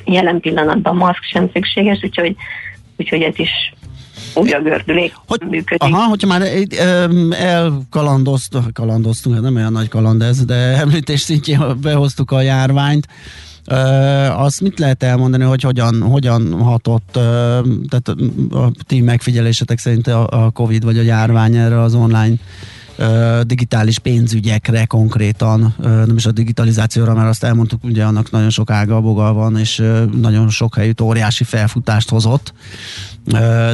jelen 0.04 0.40
pillanatban 0.40 0.96
maszk 0.96 1.22
sem 1.22 1.50
szükséges, 1.52 2.02
úgyhogy, 2.02 2.36
úgyhogy 2.96 3.22
ez 3.22 3.38
is 3.38 3.72
úgy 4.34 4.54
a 4.54 4.60
gördülék 4.60 5.12
hogy, 5.26 5.40
működik. 5.48 5.82
Aha, 5.82 6.08
hogyha 6.08 6.26
már 6.26 6.42
elkalandoztunk, 7.30 8.72
kalandoztunk, 8.72 9.34
hát 9.34 9.44
nem 9.44 9.56
olyan 9.56 9.72
nagy 9.72 9.88
kaland 9.88 10.22
ez, 10.22 10.44
de 10.44 10.54
említés 10.54 11.20
szintjén 11.20 11.80
behoztuk 11.80 12.30
a 12.30 12.40
járványt, 12.40 13.06
Uh, 13.70 14.42
azt 14.42 14.60
mit 14.60 14.78
lehet 14.78 15.02
elmondani, 15.02 15.44
hogy 15.44 15.62
hogyan, 15.62 16.02
hogyan 16.02 16.62
hatott, 16.62 17.16
uh, 17.16 17.22
tehát 17.88 18.08
a 18.50 18.70
ti 18.86 19.00
megfigyelésetek 19.00 19.78
szerint 19.78 20.06
a, 20.06 20.44
a 20.44 20.50
Covid 20.50 20.84
vagy 20.84 20.98
a 20.98 21.02
járvány 21.02 21.56
erre 21.56 21.80
az 21.80 21.94
online 21.94 22.34
digitális 23.42 23.98
pénzügyekre 23.98 24.84
konkrétan, 24.84 25.74
nem 25.78 26.16
is 26.16 26.26
a 26.26 26.32
digitalizációra, 26.32 27.14
mert 27.14 27.28
azt 27.28 27.44
elmondtuk, 27.44 27.84
ugye 27.84 28.04
annak 28.04 28.30
nagyon 28.30 28.50
sok 28.50 28.70
ága 28.70 29.00
boga 29.00 29.32
van, 29.32 29.58
és 29.58 29.82
nagyon 30.12 30.48
sok 30.48 30.74
helyütt 30.74 31.00
óriási 31.00 31.44
felfutást 31.44 32.10
hozott. 32.10 32.52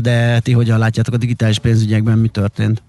De 0.01 0.41
ti 0.41 0.53
hogyan 0.53 0.79
látjátok 0.79 1.15
a 1.15 1.17
digitális 1.17 1.59
pénzügyekben, 1.59 2.19
mi 2.19 2.29
történt? 2.29 2.83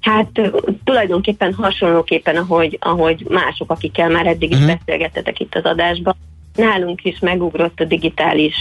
Hát 0.00 0.40
tulajdonképpen 0.84 1.54
hasonlóképpen, 1.54 2.36
ahogy, 2.36 2.78
ahogy 2.80 3.26
mások, 3.28 3.70
akikkel 3.70 4.08
már 4.08 4.26
eddig 4.26 4.50
is 4.50 4.58
uh-huh. 4.58 4.76
beszélgettetek 4.76 5.40
itt 5.40 5.54
az 5.54 5.64
adásban, 5.64 6.16
nálunk 6.54 7.04
is 7.04 7.18
megugrott 7.18 7.80
a 7.80 7.84
digitális 7.84 8.54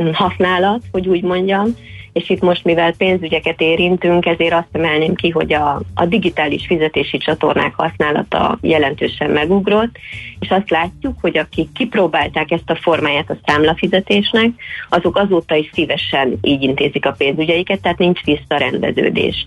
mm, 0.00 0.10
használat, 0.12 0.82
hogy 0.92 1.08
úgy 1.08 1.22
mondjam, 1.22 1.76
és 2.14 2.30
itt 2.30 2.40
most, 2.40 2.64
mivel 2.64 2.92
pénzügyeket 2.92 3.60
érintünk, 3.60 4.26
ezért 4.26 4.52
azt 4.52 4.68
emelném 4.72 5.14
ki, 5.14 5.30
hogy 5.30 5.52
a, 5.52 5.80
a 5.94 6.06
digitális 6.06 6.66
fizetési 6.66 7.18
csatornák 7.18 7.74
használata 7.74 8.58
jelentősen 8.60 9.30
megugrott, 9.30 9.96
és 10.38 10.50
azt 10.50 10.70
látjuk, 10.70 11.14
hogy 11.20 11.38
akik 11.38 11.72
kipróbálták 11.72 12.50
ezt 12.50 12.70
a 12.70 12.74
formáját 12.74 13.30
a 13.30 13.36
számlafizetésnek, 13.46 14.50
azok 14.88 15.16
azóta 15.16 15.54
is 15.54 15.70
szívesen 15.72 16.38
így 16.40 16.62
intézik 16.62 17.06
a 17.06 17.12
pénzügyeiket, 17.12 17.80
tehát 17.80 17.98
nincs 17.98 18.24
visszarendeződés. 18.24 19.46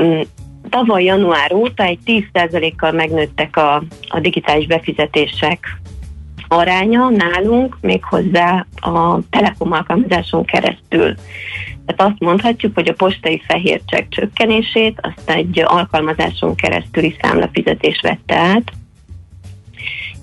Mm, 0.00 0.20
tavaly 0.68 1.04
január 1.04 1.52
óta 1.52 1.82
egy 1.82 1.98
10%-kal 2.06 2.92
megnőttek 2.92 3.56
a, 3.56 3.82
a 4.08 4.20
digitális 4.20 4.66
befizetések 4.66 5.80
aránya 6.52 7.08
nálunk 7.08 7.76
méghozzá 7.80 8.66
a 8.74 9.18
telekom 9.30 9.72
alkalmazáson 9.72 10.44
keresztül. 10.44 11.14
Tehát 11.86 12.12
azt 12.12 12.20
mondhatjuk, 12.20 12.74
hogy 12.74 12.88
a 12.88 12.94
postai 12.94 13.42
fehércsek 13.46 14.08
csökkenését 14.08 15.00
azt 15.02 15.30
egy 15.30 15.62
alkalmazáson 15.64 16.54
keresztüli 16.54 17.16
számlafizetés 17.20 18.00
vette 18.00 18.36
át, 18.36 18.72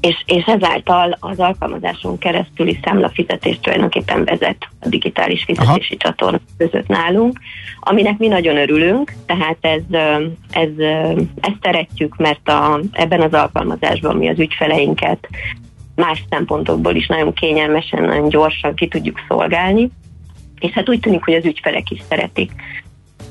és, 0.02 0.24
és 0.26 0.44
ezáltal 0.46 1.18
az 1.20 1.40
alkalmazáson 1.40 2.18
keresztüli 2.18 2.80
számlafizetés 2.84 3.60
tulajdonképpen 3.62 4.24
vezet 4.24 4.68
a 4.80 4.90
digitális 4.90 5.44
fizetési 5.44 5.98
Aha. 6.00 6.10
csatorna 6.10 6.40
között 6.58 6.88
nálunk, 6.88 7.40
aminek 7.80 8.18
mi 8.18 8.28
nagyon 8.28 8.58
örülünk, 8.58 9.14
tehát 9.26 9.58
ez, 9.62 9.82
ez, 10.52 10.70
ezt 11.42 11.58
szeretjük, 11.62 12.16
mert 12.18 12.50
a, 12.50 12.80
ebben 12.92 13.22
az 13.22 13.34
alkalmazásban 13.34 14.16
mi 14.16 14.30
az 14.30 14.40
ügyfeleinket 14.40 15.28
más 16.00 16.24
szempontokból 16.30 16.96
is 16.96 17.08
nagyon 17.08 17.34
kényelmesen, 17.34 18.04
nagyon 18.04 18.30
gyorsan 18.30 18.76
ki 18.76 18.88
tudjuk 18.88 19.20
szolgálni, 19.28 19.90
és 20.60 20.72
hát 20.72 20.90
úgy 20.90 21.00
tűnik, 21.00 21.24
hogy 21.24 21.34
az 21.34 21.46
ügyfelek 21.46 21.90
is 21.90 22.02
szeretik. 22.10 22.52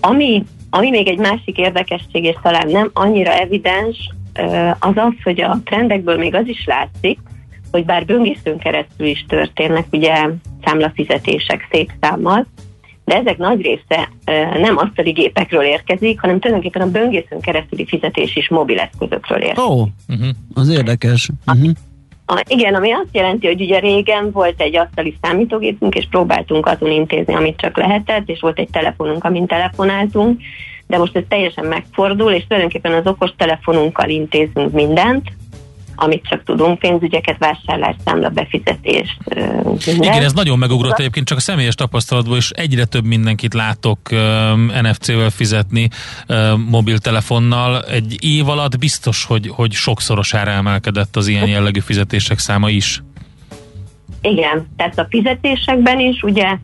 Ami, 0.00 0.44
ami 0.70 0.90
még 0.90 1.08
egy 1.08 1.18
másik 1.18 1.58
érdekesség, 1.58 2.24
és 2.24 2.36
talán 2.42 2.68
nem 2.68 2.90
annyira 2.92 3.32
evidens, 3.32 4.10
az 4.78 4.92
az, 4.94 5.12
hogy 5.22 5.40
a 5.40 5.60
trendekből 5.64 6.16
még 6.16 6.34
az 6.34 6.46
is 6.46 6.64
látszik, 6.66 7.18
hogy 7.70 7.84
bár 7.84 8.04
böngészőn 8.04 8.58
keresztül 8.58 9.06
is 9.06 9.24
történnek 9.28 9.86
ugye 9.92 10.28
számlafizetések 10.64 11.68
szép 11.70 11.92
számmal, 12.00 12.46
de 13.04 13.16
ezek 13.16 13.36
nagy 13.36 13.60
része 13.60 14.08
nem 14.60 14.76
asztali 14.76 15.10
gépekről 15.10 15.62
érkezik, 15.62 16.20
hanem 16.20 16.40
tulajdonképpen 16.40 16.88
a 16.88 16.90
böngészőn 16.90 17.40
keresztüli 17.40 17.86
fizetés 17.86 18.36
is 18.36 18.48
mobileszközökről 18.48 19.38
érkezik. 19.38 19.70
Ó, 19.70 19.80
oh, 19.80 19.88
uh-huh. 20.08 20.28
az 20.54 20.68
érdekes. 20.68 21.28
Uh-huh. 21.46 21.70
A, 22.30 22.44
igen, 22.48 22.74
ami 22.74 22.92
azt 22.92 23.08
jelenti, 23.12 23.46
hogy 23.46 23.60
ugye 23.60 23.78
régen 23.78 24.30
volt 24.30 24.60
egy 24.60 24.76
asztali 24.76 25.16
számítógépünk, 25.22 25.94
és 25.94 26.06
próbáltunk 26.10 26.66
azon 26.66 26.90
intézni, 26.90 27.34
amit 27.34 27.60
csak 27.60 27.76
lehetett, 27.76 28.28
és 28.28 28.40
volt 28.40 28.58
egy 28.58 28.70
telefonunk, 28.70 29.24
amin 29.24 29.46
telefonáltunk, 29.46 30.40
de 30.86 30.98
most 30.98 31.16
ez 31.16 31.22
teljesen 31.28 31.64
megfordul, 31.64 32.32
és 32.32 32.46
tulajdonképpen 32.46 32.92
az 32.92 33.06
okos 33.06 33.30
telefonunkkal 33.36 34.08
intézünk 34.08 34.72
mindent, 34.72 35.28
amit 36.00 36.26
csak 36.28 36.44
tudunk, 36.44 36.78
pénzügyeket, 36.78 37.38
vásárlás, 37.38 37.94
számla, 38.04 38.28
befizetés. 38.28 39.16
Minden. 39.86 40.02
Igen, 40.02 40.22
ez 40.22 40.32
nagyon 40.32 40.58
megugrott 40.58 40.98
egyébként, 40.98 41.26
csak 41.26 41.38
a 41.38 41.40
személyes 41.40 41.74
tapasztalatból 41.74 42.36
is 42.36 42.50
egyre 42.50 42.84
több 42.84 43.04
mindenkit 43.04 43.54
látok 43.54 43.98
NFC-vel 44.82 45.30
fizetni 45.30 45.88
mobiltelefonnal. 46.68 47.82
Egy 47.82 48.16
év 48.20 48.48
alatt 48.48 48.78
biztos, 48.78 49.24
hogy, 49.24 49.48
hogy 49.48 49.72
sokszorosára 49.72 50.50
emelkedett 50.50 51.16
az 51.16 51.28
ilyen 51.28 51.46
jellegű 51.46 51.80
fizetések 51.80 52.38
száma 52.38 52.70
is. 52.70 53.02
Igen, 54.22 54.68
tehát 54.76 54.98
a 54.98 55.06
fizetésekben 55.10 56.00
is 56.00 56.22
ugye 56.22 56.56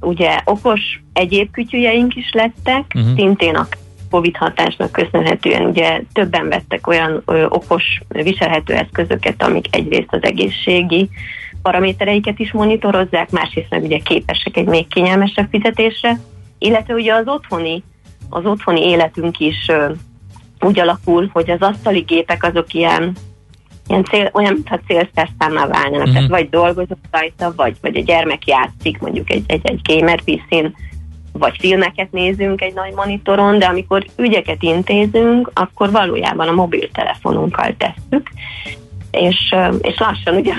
ugye 0.00 0.40
okos 0.44 0.80
egyéb 1.12 1.50
kütyüjeink 1.50 2.14
is 2.14 2.30
lettek, 2.32 2.92
uh-huh. 2.94 3.14
szintén 3.14 3.54
a 3.54 3.68
Covid 4.12 4.36
hatásnak 4.36 4.92
köszönhetően 4.92 5.62
ugye 5.64 6.02
többen 6.12 6.48
vettek 6.48 6.86
olyan 6.86 7.22
ö, 7.26 7.46
okos 7.48 8.00
viselhető 8.08 8.74
eszközöket, 8.74 9.42
amik 9.42 9.76
egyrészt 9.76 10.12
az 10.12 10.22
egészségi 10.22 11.08
paramétereiket 11.62 12.38
is 12.38 12.52
monitorozzák, 12.52 13.30
másrészt 13.30 13.70
meg 13.70 13.82
ugye 13.82 13.98
képesek 13.98 14.56
egy 14.56 14.66
még 14.66 14.88
kényelmesebb 14.88 15.48
fizetésre, 15.50 16.18
illetve 16.58 16.94
ugye 16.94 17.14
az 17.14 17.26
otthoni, 17.26 17.82
az 18.30 18.44
otthoni 18.44 18.88
életünk 18.88 19.38
is 19.38 19.68
ö, 19.68 19.92
úgy 20.60 20.80
alakul, 20.80 21.30
hogy 21.32 21.50
az 21.50 21.60
asztali 21.60 22.00
gépek 22.00 22.44
azok 22.44 22.74
ilyen 22.74 23.16
ilyen 23.86 24.04
cél, 24.04 24.30
olyan, 24.32 24.52
mintha 24.52 24.80
célszerszámmal 24.86 25.68
válnának. 25.68 25.98
Uh-huh. 25.98 26.12
Tehát 26.12 26.28
vagy 26.28 26.48
dolgozok 26.48 26.98
rajta, 27.10 27.52
vagy, 27.56 27.76
vagy 27.80 27.96
a 27.96 28.00
gyermek 28.00 28.46
játszik, 28.46 28.98
mondjuk 28.98 29.30
egy, 29.30 29.44
egy, 29.46 29.60
egy 29.62 29.80
gamer 29.82 30.20
PC-n, 30.20 30.66
vagy 31.32 31.56
filmeket 31.58 32.12
nézünk 32.12 32.60
egy 32.60 32.74
nagy 32.74 32.92
monitoron, 32.92 33.58
de 33.58 33.66
amikor 33.66 34.06
ügyeket 34.16 34.62
intézünk, 34.62 35.50
akkor 35.54 35.90
valójában 35.90 36.48
a 36.48 36.52
mobiltelefonunkkal 36.52 37.74
tesszük, 37.76 38.30
és, 39.10 39.54
és 39.80 39.98
lassan 39.98 40.36
ugye 40.36 40.52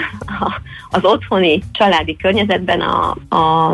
az 0.90 1.04
otthoni 1.04 1.62
családi 1.72 2.16
környezetben 2.16 2.82
a, 2.82 3.16
a, 3.36 3.72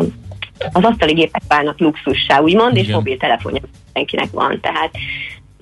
az 0.72 0.84
asztali 0.84 1.12
gépek 1.12 1.42
válnak 1.48 1.80
luxussá, 1.80 2.40
úgymond, 2.40 2.76
Igen. 2.76 2.84
és 2.84 2.92
mobiltelefonja 2.92 3.60
mindenkinek 3.92 4.30
van. 4.30 4.60
Tehát 4.60 4.90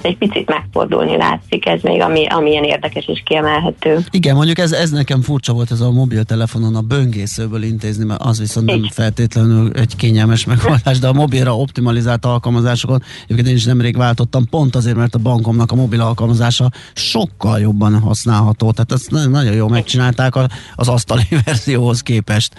egy 0.02 0.16
picit 0.18 0.48
megfordulni 0.48 1.16
látszik, 1.16 1.66
ez 1.66 1.82
még 1.82 2.00
ami, 2.00 2.26
ami 2.26 2.50
ilyen 2.50 2.64
érdekes 2.64 3.06
és 3.06 3.22
kiemelhető. 3.24 3.98
Igen, 4.10 4.34
mondjuk 4.34 4.58
ez, 4.58 4.72
ez 4.72 4.90
nekem 4.90 5.22
furcsa 5.22 5.52
volt 5.52 5.70
ez 5.70 5.80
a 5.80 5.90
mobiltelefonon 5.90 6.74
a 6.74 6.80
böngészőből 6.80 7.62
intézni, 7.62 8.04
mert 8.04 8.20
az 8.22 8.38
viszont 8.38 8.66
nem 8.66 8.88
feltétlenül 8.90 9.72
egy 9.72 9.96
kényelmes 9.96 10.44
megoldás, 10.44 10.98
de 10.98 11.08
a 11.08 11.12
mobilra 11.12 11.56
optimalizált 11.56 12.24
alkalmazásokon, 12.24 13.02
egyébként 13.24 13.48
én 13.48 13.54
is 13.54 13.64
nemrég 13.64 13.96
váltottam, 13.96 14.48
pont 14.48 14.76
azért, 14.76 14.96
mert 14.96 15.14
a 15.14 15.18
bankomnak 15.18 15.72
a 15.72 15.74
mobil 15.74 16.00
alkalmazása 16.00 16.70
sokkal 16.94 17.60
jobban 17.60 18.00
használható, 18.00 18.70
tehát 18.70 18.92
ezt 18.92 19.10
nagyon 19.30 19.54
jól 19.54 19.68
megcsinálták 19.68 20.34
az 20.74 20.88
asztali 20.88 21.22
verzióhoz 21.44 22.02
képest. 22.02 22.54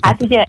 Hát 0.00 0.22
ugye, 0.22 0.44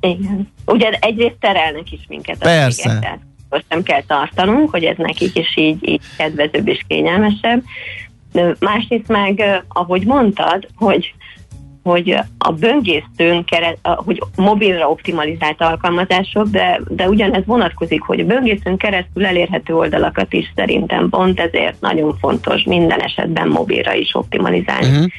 igen. 0.00 0.48
Ugye 0.66 0.90
egyrészt 0.90 1.36
terelnek 1.40 1.92
is 1.92 2.00
minket. 2.08 2.38
Persze 2.38 2.92
most 2.92 3.27
nem 3.68 3.82
kell 3.82 4.02
tartanunk, 4.02 4.70
hogy 4.70 4.84
ez 4.84 4.96
nekik 4.96 5.36
is 5.38 5.56
így, 5.56 5.88
így 5.88 6.00
kedvezőbb 6.16 6.68
és 6.68 6.80
kényelmesebb. 6.88 7.62
De 8.32 8.54
másrészt 8.60 9.08
meg, 9.08 9.62
ahogy 9.68 10.04
mondtad, 10.06 10.68
hogy 10.76 11.14
hogy 11.88 12.18
a 12.38 12.52
böngészőn 12.52 13.44
keret, 13.44 13.78
hogy 13.82 14.22
mobilra 14.36 14.90
optimalizált 14.90 15.62
alkalmazások, 15.62 16.46
de, 16.48 16.80
de 16.88 17.08
ugyanez 17.08 17.42
vonatkozik, 17.46 18.02
hogy 18.02 18.20
a 18.20 18.24
böngészőn 18.24 18.76
keresztül 18.76 19.26
elérhető 19.26 19.74
oldalakat 19.74 20.32
is 20.32 20.52
szerintem 20.54 21.08
pont 21.08 21.40
ezért 21.40 21.80
nagyon 21.80 22.16
fontos 22.20 22.62
minden 22.62 23.00
esetben 23.00 23.48
mobilra 23.48 23.94
is 23.94 24.14
optimalizálni. 24.14 24.88
Uh-huh. 24.88 25.10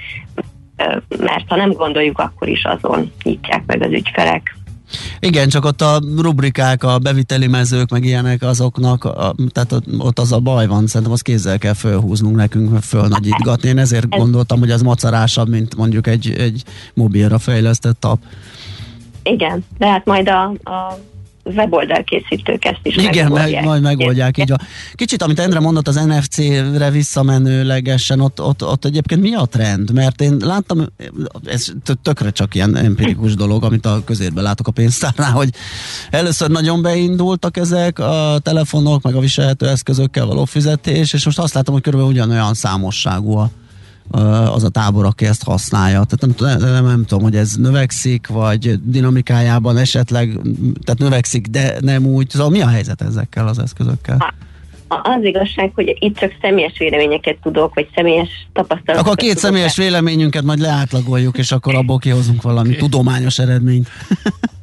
Mert 1.19 1.43
ha 1.47 1.55
nem 1.55 1.71
gondoljuk, 1.71 2.19
akkor 2.19 2.47
is 2.47 2.63
azon 2.63 3.11
nyitják 3.23 3.63
meg 3.65 3.81
az 3.81 3.91
ügyfelek 3.91 4.55
Igen, 5.19 5.49
csak 5.49 5.65
ott 5.65 5.81
a 5.81 6.01
rubrikák, 6.17 6.83
a 6.83 6.99
beviteli 6.99 7.47
mezők, 7.47 7.89
meg 7.89 8.05
ilyenek 8.05 8.41
azoknak, 8.41 9.03
a, 9.03 9.35
tehát 9.51 9.83
ott 9.97 10.19
az 10.19 10.31
a 10.31 10.39
baj 10.39 10.67
van, 10.67 10.87
szerintem 10.87 11.11
azt 11.11 11.23
kézzel 11.23 11.57
kell 11.57 11.73
fölhúznunk 11.73 12.35
nekünk, 12.35 12.81
fölnagyítgatni. 12.81 13.69
Én 13.69 13.77
ezért 13.77 14.09
gondoltam, 14.09 14.59
hogy 14.59 14.71
ez 14.71 14.81
macerásabb, 14.81 15.49
mint 15.49 15.75
mondjuk 15.75 16.07
egy, 16.07 16.33
egy 16.37 16.63
mobilra 16.93 17.39
fejlesztett 17.39 18.05
app. 18.05 18.21
Igen, 19.23 19.65
de 19.77 19.87
hát 19.87 20.05
majd 20.05 20.29
a, 20.29 20.43
a 20.43 20.99
weboldal 21.43 22.03
készítők 22.03 22.65
ezt 22.65 22.79
is 22.83 22.95
Igen, 22.95 23.31
meg, 23.31 23.63
majd 23.63 23.81
megoldják 23.81 24.37
így. 24.37 24.51
A, 24.51 24.57
kicsit, 24.93 25.21
amit 25.21 25.39
Endre 25.39 25.59
mondott 25.59 25.87
az 25.87 25.95
NFC-re 25.95 26.89
visszamenőlegesen, 26.89 28.19
ott, 28.19 28.41
ott, 28.41 28.63
ott 28.63 28.85
egyébként 28.85 29.21
mi 29.21 29.33
a 29.33 29.45
trend? 29.45 29.91
Mert 29.91 30.21
én 30.21 30.37
láttam, 30.39 30.85
ez 31.45 31.65
tökre 32.01 32.29
csak 32.29 32.55
ilyen 32.55 32.75
empirikus 32.75 33.35
dolog, 33.35 33.63
amit 33.63 33.85
a 33.85 34.01
közérben 34.05 34.43
látok 34.43 34.67
a 34.67 34.71
pénztárnál, 34.71 35.31
hogy 35.31 35.49
először 36.09 36.49
nagyon 36.49 36.81
beindultak 36.81 37.57
ezek 37.57 37.99
a 37.99 38.39
telefonok, 38.43 39.01
meg 39.01 39.15
a 39.15 39.19
viselhető 39.19 39.67
eszközökkel 39.67 40.25
való 40.25 40.45
fizetés, 40.45 41.13
és 41.13 41.25
most 41.25 41.39
azt 41.39 41.53
látom, 41.53 41.73
hogy 41.73 41.83
körülbelül 41.83 42.13
ugyanolyan 42.13 42.53
számosságú 42.53 43.37
a 43.37 43.49
az 44.53 44.63
a 44.63 44.69
tábor, 44.69 45.05
aki 45.05 45.25
ezt 45.25 45.43
használja. 45.43 46.03
Tehát 46.03 46.37
nem, 46.39 46.71
nem, 46.71 46.85
nem 46.85 47.05
tudom, 47.05 47.23
hogy 47.23 47.35
ez 47.35 47.55
növekszik, 47.55 48.27
vagy 48.27 48.79
dinamikájában 48.83 49.77
esetleg, 49.77 50.39
tehát 50.83 50.99
növekszik, 50.99 51.47
de 51.47 51.75
nem 51.79 52.05
úgy. 52.05 52.29
Szóval 52.29 52.49
mi 52.49 52.61
a 52.61 52.67
helyzet 52.67 53.01
ezekkel 53.01 53.47
az 53.47 53.59
eszközökkel? 53.59 54.33
Az 54.87 55.23
igazság, 55.23 55.71
hogy 55.75 55.95
itt 55.99 56.17
csak 56.17 56.31
személyes 56.41 56.77
véleményeket 56.77 57.37
tudok, 57.43 57.73
vagy 57.73 57.87
személyes 57.95 58.29
tapasztalatokat 58.53 58.99
Akkor 58.99 59.11
a 59.11 59.27
két 59.27 59.37
személyes 59.37 59.77
véleményünket 59.77 60.43
majd 60.43 60.59
leátlagoljuk, 60.59 61.37
és 61.37 61.51
akkor 61.51 61.75
abból 61.75 61.97
kihozunk 61.97 62.41
valami 62.41 62.67
okay. 62.67 62.79
tudományos 62.79 63.39
eredményt. 63.39 63.87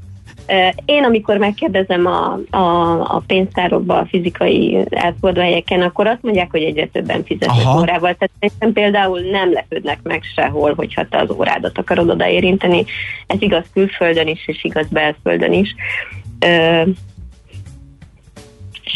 Én, 0.85 1.05
amikor 1.05 1.37
megkérdezem 1.37 2.07
a, 2.07 2.39
a, 2.57 2.93
a 3.17 3.23
pénztárokba, 3.27 3.99
a 3.99 4.07
fizikai 4.07 4.85
elfogadóhelyeken, 4.91 5.83
akkor 5.83 6.07
azt 6.07 6.23
mondják, 6.23 6.51
hogy 6.51 6.63
egyre 6.63 6.87
többen 6.87 7.25
fizetnek 7.25 7.67
órával. 7.67 8.15
Tehát 8.15 8.31
szerintem 8.41 8.73
például 8.73 9.21
nem 9.21 9.53
lepődnek 9.53 9.99
meg 10.03 10.23
sehol, 10.35 10.75
hogyha 10.75 11.09
te 11.09 11.19
az 11.19 11.31
órádat 11.31 11.79
akarod 11.79 12.11
odaérinteni. 12.11 12.85
Ez 13.27 13.43
igaz 13.43 13.65
külföldön 13.73 14.29
is, 14.29 14.47
és 14.47 14.65
igaz 14.65 14.87
belföldön 14.89 15.53
is. 15.53 15.75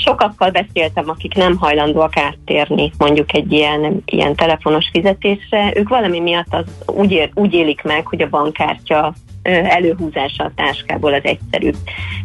Sokakkal 0.04 0.50
beszéltem, 0.50 1.08
akik 1.08 1.34
nem 1.34 1.56
hajlandóak 1.56 2.16
áttérni 2.16 2.92
mondjuk 2.98 3.34
egy 3.34 3.52
ilyen, 3.52 4.02
ilyen 4.04 4.34
telefonos 4.34 4.88
fizetésre. 4.92 5.72
Ők 5.74 5.88
valami 5.88 6.20
miatt 6.20 6.54
az 6.54 6.64
úgy, 6.86 7.10
ér, 7.10 7.30
úgy 7.34 7.54
élik 7.54 7.82
meg, 7.82 8.06
hogy 8.06 8.22
a 8.22 8.28
bankkártya 8.28 9.14
előhúzása 9.42 10.44
a 10.44 10.52
táskából 10.54 11.14
az 11.14 11.24
egyszerűbb. 11.24 11.76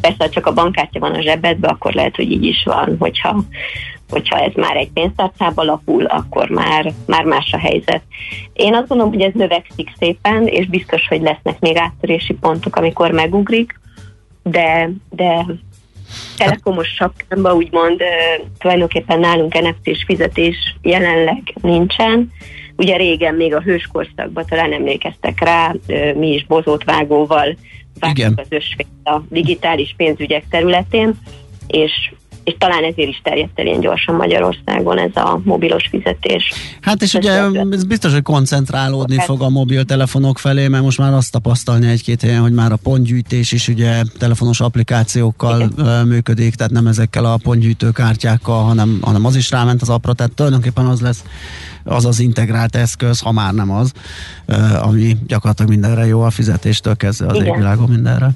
Persze, 0.02 0.24
ha 0.24 0.30
csak 0.30 0.46
a 0.46 0.54
bankkártya 0.54 1.00
van 1.00 1.14
a 1.14 1.22
zsebedben, 1.22 1.72
akkor 1.72 1.94
lehet, 1.94 2.16
hogy 2.16 2.32
így 2.32 2.44
is 2.44 2.64
van, 2.64 2.96
hogyha, 3.00 3.44
hogyha 4.10 4.40
ez 4.40 4.52
már 4.56 4.76
egy 4.76 4.92
pénztárcába 4.92 5.64
lapul, 5.64 6.06
akkor 6.06 6.50
már, 6.50 6.94
már 7.06 7.24
más 7.24 7.52
a 7.52 7.58
helyzet. 7.58 8.02
Én 8.54 8.76
azt 8.76 8.88
gondolom, 8.88 9.14
hogy 9.14 9.22
ez 9.22 9.34
növekszik 9.34 9.94
szépen, 10.00 10.48
és 10.48 10.68
biztos, 10.68 11.08
hogy 11.08 11.22
lesznek 11.22 11.60
még 11.60 11.78
áttörési 11.78 12.34
pontok, 12.34 12.76
amikor 12.76 13.12
megugrik, 13.12 13.80
de, 14.44 14.90
de 15.10 15.46
telekomos 16.38 16.88
sapkámba 16.88 17.56
úgymond 17.56 18.02
tulajdonképpen 18.60 19.20
nálunk 19.20 19.60
NFC-s 19.60 20.04
fizetés 20.06 20.76
jelenleg 20.82 21.54
nincsen, 21.62 22.32
Ugye 22.78 22.98
régen 22.98 23.36
még 23.36 23.54
a 23.54 23.62
hőskorszakban 23.62 24.46
talán 24.46 24.74
emlékeztek 24.74 25.44
rá, 25.44 25.76
mi 26.16 26.34
is 26.34 26.46
bozótvágóval 26.46 27.58
vágtuk 28.00 28.40
az 28.40 28.48
ösvényt 28.50 28.90
a 29.08 29.22
digitális 29.30 29.94
pénzügyek 29.98 30.44
területén, 30.50 31.20
és 31.68 32.12
és 32.46 32.56
talán 32.58 32.84
ezért 32.84 33.10
is 33.10 33.22
terjedt 33.24 33.60
el 33.60 33.66
ilyen 33.66 33.80
gyorsan 33.80 34.16
Magyarországon 34.16 34.98
ez 34.98 35.16
a 35.16 35.42
mobilos 35.44 35.88
fizetés. 35.90 36.52
Hát 36.82 37.02
és 37.02 37.14
ugye 37.14 37.32
ez 37.72 37.84
biztos, 37.84 38.14
hogy 38.14 38.22
koncentrálódni 38.22 39.18
fog 39.20 39.42
a 39.42 39.50
mobiltelefonok 39.50 40.40
felé, 40.40 40.68
mert 40.68 40.84
most 40.84 40.98
már 40.98 41.14
azt 41.14 41.32
tapasztalni 41.32 41.88
egy-két 41.88 42.22
helyen, 42.22 42.42
hogy 42.42 42.52
már 42.52 42.72
a 42.72 42.76
pontgyűjtés 42.84 43.52
is 43.52 43.68
ugye 43.68 44.04
telefonos 44.18 44.62
applikációkkal 44.62 45.62
Igen. 45.62 46.08
működik, 46.08 46.56
tehát 46.56 46.72
nem 46.72 46.88
ezekkel 46.88 47.26
a 47.26 47.40
pontgyűjtő 47.44 47.92
kártyákkal, 47.92 48.64
hanem, 48.64 49.00
hanem 49.02 49.26
az 49.26 49.36
is 49.36 49.52
ráment 49.52 49.82
az 49.82 49.90
apra, 49.90 50.14
tehát 50.14 50.34
tulajdonképpen 50.34 50.86
az 50.86 51.02
lesz 51.02 51.24
az 51.84 52.06
az 52.06 52.20
integrált 52.20 52.76
eszköz, 52.76 53.20
ha 53.20 53.32
már 53.32 53.54
nem 53.54 53.72
az, 53.72 53.92
ami 54.82 55.18
gyakorlatilag 55.28 55.72
mindenre 55.72 56.06
jó 56.06 56.22
a 56.22 56.30
fizetéstől 56.30 56.96
kezdve 56.96 57.28
az 57.28 57.36
égvilágon 57.36 57.90
mindenre. 57.90 58.30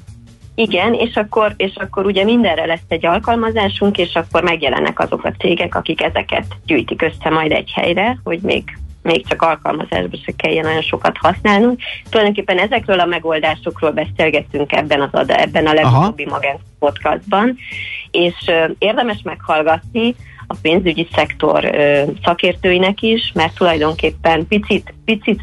Igen, 0.60 0.94
és 0.94 1.14
akkor, 1.14 1.54
és 1.56 1.72
akkor 1.74 2.06
ugye 2.06 2.24
mindenre 2.24 2.66
lesz 2.66 2.88
egy 2.88 3.06
alkalmazásunk, 3.06 3.98
és 3.98 4.14
akkor 4.14 4.42
megjelennek 4.42 4.98
azok 4.98 5.24
a 5.24 5.32
cégek, 5.38 5.74
akik 5.74 6.02
ezeket 6.02 6.44
gyűjtik 6.66 7.02
össze 7.02 7.30
majd 7.30 7.52
egy 7.52 7.70
helyre, 7.74 8.18
hogy 8.24 8.38
még 8.42 8.78
még 9.02 9.26
csak 9.26 9.42
alkalmazásba 9.42 10.16
se 10.24 10.32
kelljen 10.36 10.66
olyan 10.66 10.82
sokat 10.82 11.16
használnunk. 11.16 11.80
Tulajdonképpen 12.10 12.58
ezekről 12.58 13.00
a 13.00 13.04
megoldásokról 13.04 13.90
beszélgettünk 13.90 14.72
ebben, 14.72 15.00
az 15.00 15.08
ad, 15.12 15.30
ebben 15.30 15.66
a 15.66 15.72
legutóbbi 15.72 16.26
Magán 16.26 16.56
podcastban, 16.78 17.56
és 18.10 18.34
uh, 18.46 18.70
érdemes 18.78 19.20
meghallgatni, 19.22 20.14
a 20.50 20.56
pénzügyi 20.62 21.08
szektor 21.14 21.64
ö, 21.64 22.02
szakértőinek 22.24 23.02
is, 23.02 23.32
mert 23.34 23.54
tulajdonképpen 23.54 24.46
picit, 24.46 24.94
picit 25.04 25.42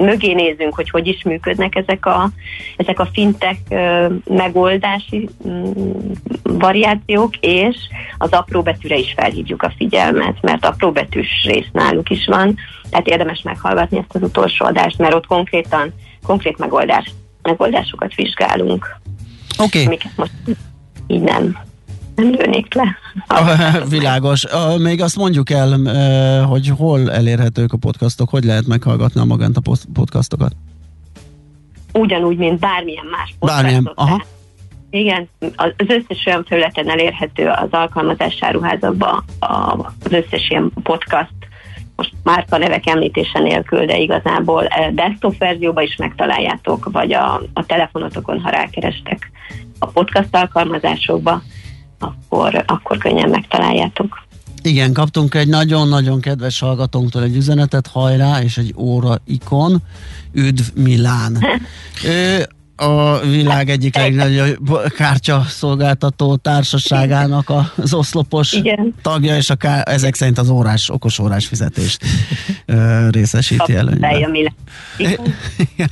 mögé 0.00 0.32
nézünk, 0.32 0.74
hogy 0.74 0.90
hogy 0.90 1.06
is 1.06 1.22
működnek 1.22 1.74
ezek 1.74 2.06
a, 2.06 2.30
ezek 2.76 3.00
a 3.00 3.08
fintek 3.12 3.56
ö, 3.70 4.06
megoldási 4.24 5.28
ö, 5.44 5.70
variációk, 6.42 7.36
és 7.40 7.76
az 8.18 8.30
apróbetűre 8.30 8.96
is 8.96 9.12
felhívjuk 9.16 9.62
a 9.62 9.72
figyelmet, 9.76 10.36
mert 10.40 10.64
apróbetűs 10.64 11.44
rész 11.44 11.68
náluk 11.72 12.10
is 12.10 12.26
van, 12.26 12.56
tehát 12.90 13.08
érdemes 13.08 13.42
meghallgatni 13.42 13.98
ezt 13.98 14.14
az 14.14 14.22
utolsó 14.22 14.64
adást, 14.64 14.98
mert 14.98 15.14
ott 15.14 15.26
konkrétan 15.26 15.94
konkrét 16.22 16.58
megoldás, 16.58 17.12
megoldásokat 17.42 18.14
vizsgálunk. 18.14 18.96
Oké. 19.58 19.82
Okay. 19.82 19.98
most 20.16 20.32
így 21.06 21.22
nem 21.22 21.65
nem 22.16 22.30
lőnék 22.30 22.74
le. 22.74 22.96
Világos. 23.88 24.44
Még 24.78 25.02
azt 25.02 25.16
mondjuk 25.16 25.50
el, 25.50 25.78
hogy 26.44 26.72
hol 26.76 27.12
elérhetők 27.12 27.72
a 27.72 27.76
podcastok, 27.76 28.28
hogy 28.28 28.44
lehet 28.44 28.66
meghallgatni 28.66 29.20
a 29.20 29.24
Magenta 29.24 29.60
podcastokat? 29.92 30.52
Ugyanúgy, 31.92 32.36
mint 32.36 32.58
bármilyen 32.58 33.06
más 33.10 33.34
podcastot. 33.38 33.62
Bármilyen, 33.62 33.92
aha. 33.94 34.24
Igen, 34.90 35.28
az 35.56 35.72
összes 35.76 36.26
olyan 36.26 36.44
területen 36.48 36.90
elérhető 36.90 37.48
az 37.48 37.68
alkalmazásáruházakban 37.70 39.24
az 39.38 40.12
összes 40.12 40.48
ilyen 40.48 40.72
podcast, 40.82 41.34
most 41.96 42.12
márka 42.22 42.58
nevek 42.58 42.86
említése 42.86 43.38
nélkül, 43.38 43.86
de 43.86 43.98
igazából 43.98 44.68
desktop 44.92 45.38
verzióban 45.38 45.84
is 45.84 45.96
megtaláljátok, 45.96 46.88
vagy 46.92 47.12
a, 47.12 47.42
a 47.52 47.66
telefonotokon, 47.66 48.40
ha 48.40 48.50
rákerestek 48.50 49.30
a 49.78 49.86
podcast 49.86 50.36
alkalmazásokba 50.36 51.42
akkor, 51.98 52.64
akkor 52.66 52.98
könnyen 52.98 53.28
megtaláljátok. 53.28 54.24
Igen, 54.62 54.92
kaptunk 54.92 55.34
egy 55.34 55.48
nagyon-nagyon 55.48 56.20
kedves 56.20 56.58
hallgatónktól 56.58 57.22
egy 57.22 57.36
üzenetet, 57.36 57.86
hajrá, 57.86 58.42
és 58.42 58.56
egy 58.56 58.74
óra 58.76 59.14
ikon, 59.24 59.82
üdv 60.32 60.64
Milán. 60.74 61.38
ő 62.04 62.46
a 62.76 63.18
világ 63.18 63.70
egyik 63.70 63.96
legnagyobb 63.96 64.92
kártya 64.96 65.44
szolgáltató 65.48 66.36
társaságának 66.36 67.52
az 67.76 67.94
oszlopos 67.94 68.52
Igen. 68.52 68.94
tagja, 69.02 69.36
és 69.36 69.50
a 69.50 69.54
ká- 69.54 69.88
ezek 69.88 70.14
szerint 70.14 70.38
az 70.38 70.48
órás, 70.48 70.90
okos 70.90 71.18
órás 71.18 71.46
fizetést 71.46 72.04
ö, 72.66 73.08
részesíti 73.10 73.74
előnyben. 73.74 74.10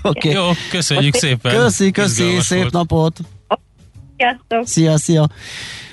okay. 0.02 0.32
Jó, 0.32 0.50
köszönjük 0.70 1.14
szépen. 1.14 1.56
Köszi, 1.56 1.90
köszi, 1.90 2.40
szép 2.40 2.58
volt. 2.60 2.72
napot. 2.72 3.20
Sziasztok. 4.16 4.66
Szia, 4.66 4.98
szia. 4.98 5.28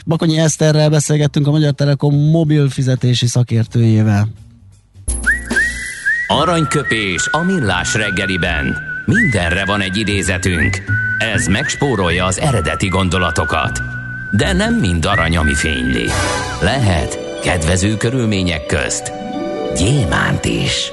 Bakonyi 0.05 0.37
Eszterrel 0.39 0.89
beszélgettünk 0.89 1.47
a 1.47 1.51
Magyar 1.51 1.71
Telekom 1.71 2.15
mobil 2.15 2.69
fizetési 2.69 3.27
szakértőjével. 3.27 4.27
Aranyköpés 6.27 7.27
a 7.31 7.43
millás 7.43 7.93
reggeliben. 7.93 8.77
Mindenre 9.05 9.65
van 9.65 9.81
egy 9.81 9.97
idézetünk. 9.97 10.77
Ez 11.33 11.47
megspórolja 11.47 12.25
az 12.25 12.39
eredeti 12.39 12.87
gondolatokat. 12.87 13.81
De 14.31 14.53
nem 14.53 14.75
mind 14.75 15.05
arany, 15.05 15.37
ami 15.37 15.53
fényli. 15.53 16.07
Lehet 16.61 17.39
kedvező 17.41 17.97
körülmények 17.97 18.65
közt 18.65 19.11
gyémánt 19.75 20.45
is. 20.45 20.91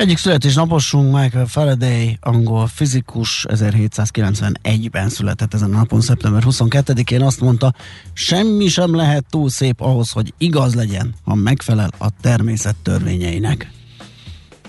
Egyik 0.00 0.18
születésnaposunk 0.18 1.16
Michael 1.16 1.46
Faraday, 1.46 2.18
angol 2.20 2.66
fizikus, 2.66 3.46
1791-ben 3.48 5.08
született 5.08 5.54
ezen 5.54 5.74
a 5.74 5.76
napon, 5.76 6.00
szeptember 6.00 6.42
22-én 6.46 7.22
azt 7.22 7.40
mondta, 7.40 7.74
semmi 8.12 8.68
sem 8.68 8.94
lehet 8.94 9.24
túl 9.30 9.50
szép 9.50 9.80
ahhoz, 9.80 10.10
hogy 10.10 10.34
igaz 10.38 10.74
legyen, 10.74 11.14
ha 11.24 11.34
megfelel 11.34 11.90
a 11.98 12.06
természet 12.20 12.76
törvényeinek. 12.82 13.70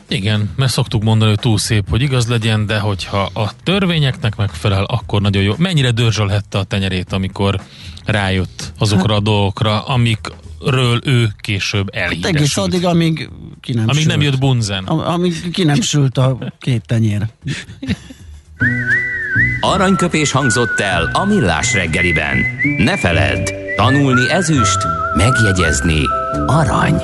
Igen, 0.07 0.49
mert 0.55 0.71
szoktuk 0.71 1.03
mondani, 1.03 1.31
hogy 1.31 1.39
túl 1.39 1.57
szép, 1.57 1.89
hogy 1.89 2.01
igaz 2.01 2.27
legyen, 2.27 2.65
de 2.65 2.79
hogyha 2.79 3.29
a 3.33 3.51
törvényeknek 3.63 4.35
megfelel, 4.35 4.83
akkor 4.83 5.21
nagyon 5.21 5.43
jó. 5.43 5.53
Mennyire 5.57 5.91
dörzsölhette 5.91 6.57
a 6.57 6.63
tenyerét, 6.63 7.13
amikor 7.13 7.61
rájött 8.05 8.73
azokra 8.77 9.15
a 9.15 9.19
dolgokra, 9.19 9.83
amikről 10.65 10.99
ő 11.03 11.29
később 11.41 11.87
elhíresült. 11.93 12.25
Hát 12.25 12.35
egész 12.35 12.57
addig, 12.57 12.85
amíg 12.85 13.29
ki 13.61 13.73
nem 13.73 13.83
Amíg 13.83 13.95
sült. 14.01 14.07
nem 14.07 14.21
jött 14.21 14.39
bunzen. 14.39 14.83
Am- 14.83 14.99
amíg 14.99 15.51
ki 15.51 15.63
nem 15.63 15.81
sült 15.81 16.17
a 16.17 16.37
két 16.59 16.85
tenyér. 16.85 17.21
Aranyköpés 19.61 20.31
hangzott 20.31 20.79
el 20.79 21.09
a 21.13 21.25
millás 21.25 21.73
reggeliben. 21.73 22.37
Ne 22.77 22.97
feledd, 22.97 23.49
tanulni 23.75 24.29
ezüst, 24.29 24.77
megjegyezni 25.17 26.01
arany. 26.45 27.01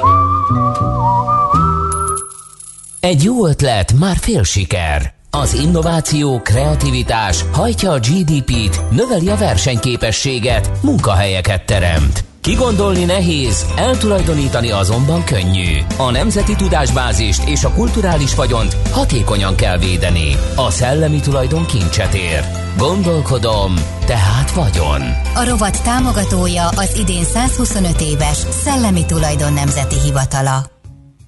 Egy 2.99 3.23
jó 3.23 3.47
ötlet, 3.47 3.93
már 3.99 4.17
fél 4.17 4.43
siker. 4.43 5.15
Az 5.29 5.53
innováció, 5.53 6.41
kreativitás 6.41 7.43
hajtja 7.51 7.91
a 7.91 7.99
GDP-t, 7.99 8.81
növeli 8.91 9.29
a 9.29 9.35
versenyképességet, 9.35 10.69
munkahelyeket 10.83 11.65
teremt. 11.65 12.23
Kigondolni 12.47 13.03
nehéz, 13.03 13.65
eltulajdonítani 13.75 14.71
azonban 14.71 15.23
könnyű. 15.23 15.77
A 15.97 16.11
nemzeti 16.11 16.55
tudásbázist 16.55 17.47
és 17.47 17.63
a 17.63 17.71
kulturális 17.71 18.35
vagyont 18.35 18.77
hatékonyan 18.91 19.55
kell 19.55 19.77
védeni. 19.77 20.35
A 20.55 20.71
szellemi 20.71 21.19
tulajdon 21.19 21.65
kincset 21.65 22.13
ér. 22.13 22.43
Gondolkodom, 22.77 23.73
tehát 24.05 24.51
vagyon. 24.51 25.01
A 25.35 25.49
rovat 25.49 25.83
támogatója 25.83 26.67
az 26.67 26.97
idén 26.97 27.23
125 27.23 28.01
éves 28.01 28.37
Szellemi 28.37 29.05
Tulajdon 29.05 29.53
Nemzeti 29.53 29.99
Hivatala. 29.99 30.76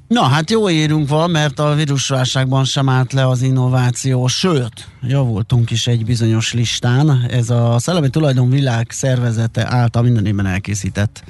Na 0.09 0.23
hát 0.23 0.49
jó 0.49 0.69
érünk 0.69 1.09
van, 1.09 1.29
mert 1.29 1.59
a 1.59 1.73
vírusválságban 1.73 2.65
sem 2.65 2.89
állt 2.89 3.13
le 3.13 3.27
az 3.27 3.41
innováció, 3.41 4.27
sőt, 4.27 4.87
javultunk 5.01 5.71
is 5.71 5.87
egy 5.87 6.05
bizonyos 6.05 6.53
listán. 6.53 7.25
Ez 7.29 7.49
a 7.49 7.75
Szellemi 7.79 8.09
Tulajdon 8.09 8.49
Világ 8.49 8.87
szervezete 8.91 9.65
által 9.67 10.03
minden 10.03 10.25
évben 10.25 10.45
elkészített 10.45 11.23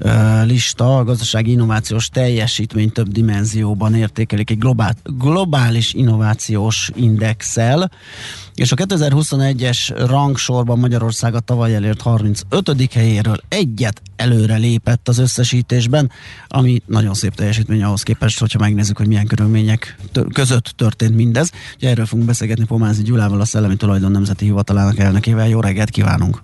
uh, 0.00 0.46
lista, 0.46 0.96
a 0.96 1.04
gazdasági 1.04 1.50
innovációs 1.50 2.08
teljesítmény 2.08 2.92
több 2.92 3.08
dimenzióban 3.08 3.94
értékelik 3.94 4.50
egy 4.50 4.58
globál, 4.58 4.94
globális 5.04 5.92
innovációs 5.92 6.90
indexel, 6.94 7.90
és 8.54 8.72
a 8.72 8.76
2021-es 8.76 10.04
rangsorban 10.06 10.78
Magyarország 10.78 11.34
a 11.34 11.40
tavaly 11.40 11.74
elért 11.74 12.00
35. 12.00 12.92
helyéről 12.92 13.36
egyet 13.48 14.02
előre 14.16 14.56
lépett 14.56 15.08
az 15.08 15.18
összesítésben, 15.18 16.10
ami 16.48 16.82
nagyon 16.86 17.14
szép 17.14 17.34
teljesítmény 17.34 17.82
ahhoz 17.82 18.02
képest, 18.08 18.40
hogyha 18.40 18.58
megnézzük, 18.58 18.96
hogy 18.96 19.06
milyen 19.06 19.26
körülmények 19.26 19.96
tör- 20.12 20.32
között 20.32 20.72
történt 20.76 21.14
mindez. 21.14 21.50
Ugye 21.76 21.88
erről 21.88 22.06
fogunk 22.06 22.26
beszélgetni 22.26 22.64
Pomázi 22.64 23.02
Gyulával, 23.02 23.40
a 23.40 23.44
Szellemi 23.44 23.76
Tulajdon 23.76 24.10
Nemzeti 24.10 24.44
Hivatalának 24.44 24.98
elnökével. 24.98 25.48
Jó 25.48 25.60
reggelt 25.60 25.90
kívánunk! 25.90 26.42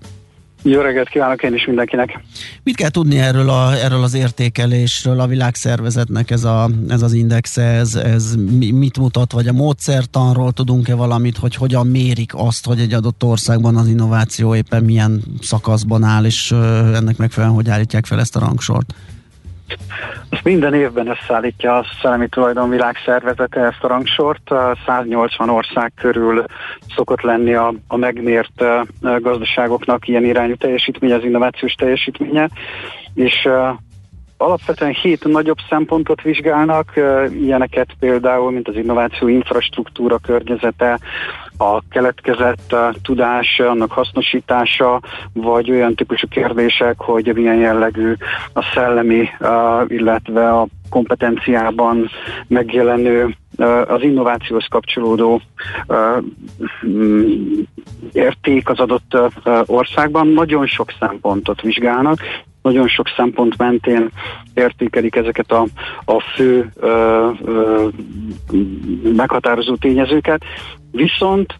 Jó 0.62 0.81
reggelt 0.81 1.09
kívánok 1.09 1.42
én 1.42 1.55
is 1.55 1.66
mindenkinek! 1.66 2.20
Mit 2.62 2.77
kell 2.77 2.90
tudni 2.90 3.18
erről, 3.18 3.48
a, 3.48 3.74
erről 3.74 4.03
az 4.03 4.14
értékelésről, 4.14 5.20
a 5.20 5.27
világszervezetnek 5.27 6.31
ez, 6.31 6.44
a, 6.44 6.68
ez 6.88 7.03
az 7.03 7.12
index, 7.12 7.57
ez, 7.57 7.94
ez 7.94 8.35
mi, 8.59 8.70
mit 8.70 8.98
mutat, 8.98 9.33
vagy 9.33 9.48
a 9.48 9.53
módszertanról 9.53 10.53
tudunk-e 10.53 10.94
valamit, 10.94 11.37
hogy 11.37 11.55
hogyan 11.55 11.87
mérik 11.87 12.33
azt, 12.35 12.66
hogy 12.66 12.81
egy 12.81 12.92
adott 12.92 13.24
országban 13.24 13.77
az 13.77 13.88
innováció 13.88 14.55
éppen 14.55 14.85
milyen 14.85 15.22
szakaszban 15.40 16.03
áll, 16.03 16.24
és 16.24 16.53
ennek 16.94 17.16
megfelelően 17.16 17.57
hogy 17.57 17.70
állítják 17.70 18.07
fel 18.07 18.20
ezt 18.20 18.37
a 18.37 18.40
rangsort? 18.40 18.94
Ezt 20.29 20.44
minden 20.44 20.74
évben 20.74 21.09
összeállítja 21.09 21.77
a 21.77 21.87
Szellemi 22.03 22.29
Tulajdon 22.29 22.70
Világszervezete 22.70 23.61
ezt 23.61 23.85
a 23.85 23.88
rangsort. 23.88 24.50
A 24.50 24.77
180 24.87 25.48
ország 25.48 25.92
körül 25.96 26.44
szokott 26.96 27.20
lenni 27.20 27.55
a, 27.55 27.74
a 27.88 27.96
megmért 27.96 28.64
gazdaságoknak 29.00 30.09
ilyen 30.09 30.24
irányú 30.24 30.55
teljesítménye, 30.55 31.14
az 31.14 31.24
innovációs 31.24 31.72
teljesítménye, 31.72 32.48
és 33.14 33.48
alapvetően 34.37 34.92
hét 34.92 35.24
nagyobb 35.24 35.59
szempontot 35.68 36.22
vizsgálnak, 36.22 36.92
ilyeneket 37.31 37.88
például, 37.98 38.50
mint 38.50 38.68
az 38.68 38.77
innováció 38.77 39.29
infrastruktúra 39.29 40.18
környezete, 40.18 40.98
a 41.57 41.88
keletkezett 41.88 42.73
uh, 42.73 42.95
tudás, 43.03 43.61
annak 43.61 43.93
hasznosítása, 43.93 45.01
vagy 45.33 45.71
olyan 45.71 45.95
típusú 45.95 46.29
kérdések, 46.29 46.95
hogy 46.99 47.35
milyen 47.35 47.57
jellegű 47.57 48.14
a 48.53 48.62
szellemi, 48.75 49.29
uh, 49.40 49.85
illetve 49.88 50.51
a 50.59 50.67
kompetenciában 50.90 52.11
megjelenő 52.47 53.37
az 53.87 54.03
innovációhoz 54.03 54.67
kapcsolódó 54.71 55.40
mm, 56.87 57.40
érték 58.12 58.69
az 58.69 58.79
adott 58.79 59.17
országban. 59.67 60.29
Nagyon 60.29 60.67
sok 60.67 60.93
szempontot 60.99 61.61
vizsgálnak, 61.61 62.19
nagyon 62.62 62.88
sok 62.88 63.09
szempont 63.17 63.57
mentén 63.57 64.11
értékelik 64.55 65.17
ezeket 65.17 65.53
a, 65.53 65.67
a 66.05 66.21
fő 66.21 66.71
ö, 66.75 67.31
ö, 67.45 67.88
meghatározó 69.17 69.77
tényezőket. 69.77 70.45
Viszont 70.94 71.59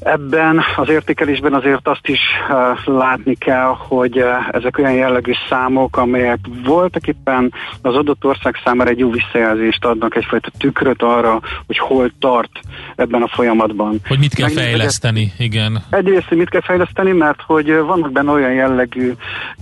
Ebben 0.00 0.60
az 0.76 0.88
értékelésben 0.88 1.54
azért 1.54 1.88
azt 1.88 2.06
is 2.08 2.20
uh, 2.48 2.94
látni 2.96 3.34
kell, 3.34 3.74
hogy 3.78 4.18
uh, 4.18 4.26
ezek 4.50 4.78
olyan 4.78 4.92
jellegű 4.92 5.32
számok, 5.48 5.96
amelyek 5.96 6.38
voltak 6.64 7.06
éppen 7.06 7.52
az 7.82 7.94
adott 7.94 8.24
ország 8.24 8.54
számára 8.64 8.90
egy 8.90 8.98
jó 8.98 9.10
visszajelzést 9.10 9.84
adnak, 9.84 10.16
egyfajta 10.16 10.50
tükröt 10.58 11.02
arra, 11.02 11.40
hogy 11.66 11.78
hol 11.78 12.10
tart 12.18 12.60
ebben 12.96 13.22
a 13.22 13.28
folyamatban. 13.28 14.00
Hogy 14.08 14.18
mit 14.18 14.34
kell 14.34 14.46
Megnézzük, 14.46 14.70
fejleszteni, 14.70 15.32
igen. 15.38 15.82
Egyrészt, 15.90 16.28
hogy 16.28 16.38
mit 16.38 16.50
kell 16.50 16.62
fejleszteni, 16.62 17.12
mert 17.12 17.42
hogy 17.42 17.72
vannak 17.72 18.12
benne 18.12 18.30
olyan 18.30 18.52
jellegű 18.52 19.12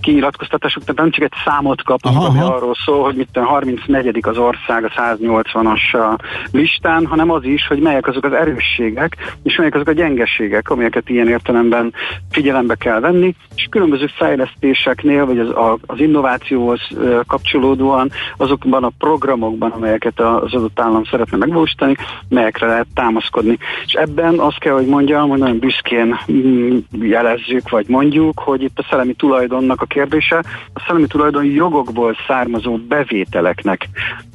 kinyilatkoztatások, 0.01 0.83
tehát 0.83 1.01
nem 1.01 1.11
csak 1.11 1.23
egy 1.23 1.33
számot 1.45 1.83
kapunk, 1.83 2.15
Aha, 2.15 2.25
ami 2.25 2.39
aha. 2.39 2.55
arról 2.55 2.75
szól, 2.85 3.03
hogy 3.03 3.15
mit 3.15 3.29
34. 3.33 4.19
az 4.21 4.37
ország 4.37 4.83
a 4.83 4.89
180-as 5.17 6.17
listán, 6.51 7.05
hanem 7.05 7.31
az 7.31 7.43
is, 7.43 7.67
hogy 7.67 7.79
melyek 7.79 8.07
azok 8.07 8.23
az 8.23 8.33
erősségek, 8.33 9.15
és 9.43 9.55
melyek 9.55 9.75
azok 9.75 9.87
a 9.87 9.91
gyengeségek, 9.91 10.26
amelyeket 10.69 11.09
ilyen 11.09 11.27
értelemben 11.27 11.93
figyelembe 12.31 12.75
kell 12.75 12.99
venni, 12.99 13.35
és 13.55 13.67
különböző 13.69 14.07
fejlesztéseknél, 14.17 15.25
vagy 15.25 15.39
az, 15.39 15.49
a, 15.49 15.77
az 15.85 15.99
innovációhoz 15.99 16.79
kapcsolódóan 17.27 18.11
azokban 18.37 18.83
a 18.83 18.91
programokban, 18.97 19.71
amelyeket 19.71 20.19
az 20.19 20.53
adott 20.53 20.79
állam 20.79 21.03
szeretne 21.03 21.37
megvalósítani, 21.37 21.95
melyekre 22.29 22.67
lehet 22.67 22.87
támaszkodni. 22.93 23.57
És 23.85 23.93
ebben 23.93 24.39
azt 24.39 24.59
kell, 24.59 24.73
hogy 24.73 24.87
mondjam, 24.87 25.29
hogy 25.29 25.39
nagyon 25.39 25.59
büszkén 25.59 26.19
mm, 26.31 26.77
jelezzük, 27.01 27.69
vagy 27.69 27.87
mondjuk, 27.87 28.39
hogy 28.39 28.61
itt 28.61 28.79
a 28.79 28.85
szellemi 28.89 29.13
tulajdonnak 29.13 29.81
a 29.81 29.85
kérdése, 29.85 30.43
a 30.73 30.83
szellemi 30.87 31.07
tulajdon 31.07 31.45
jogokból 31.45 32.15
származó 32.27 32.77
bevételeknek 32.77 33.89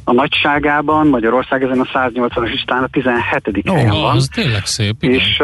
a 0.05 0.13
nagyságában 0.13 1.07
Magyarország 1.07 1.63
ezen 1.63 1.81
a 1.81 1.99
180-as 1.99 2.51
listán 2.51 2.83
a 2.83 2.87
17. 2.87 3.71
Ó, 3.71 3.75
helyen 3.75 3.91
van. 3.91 4.17
az 4.17 4.29
tényleg 4.35 4.65
szép, 4.65 4.95
igen. 5.01 5.15
És 5.15 5.43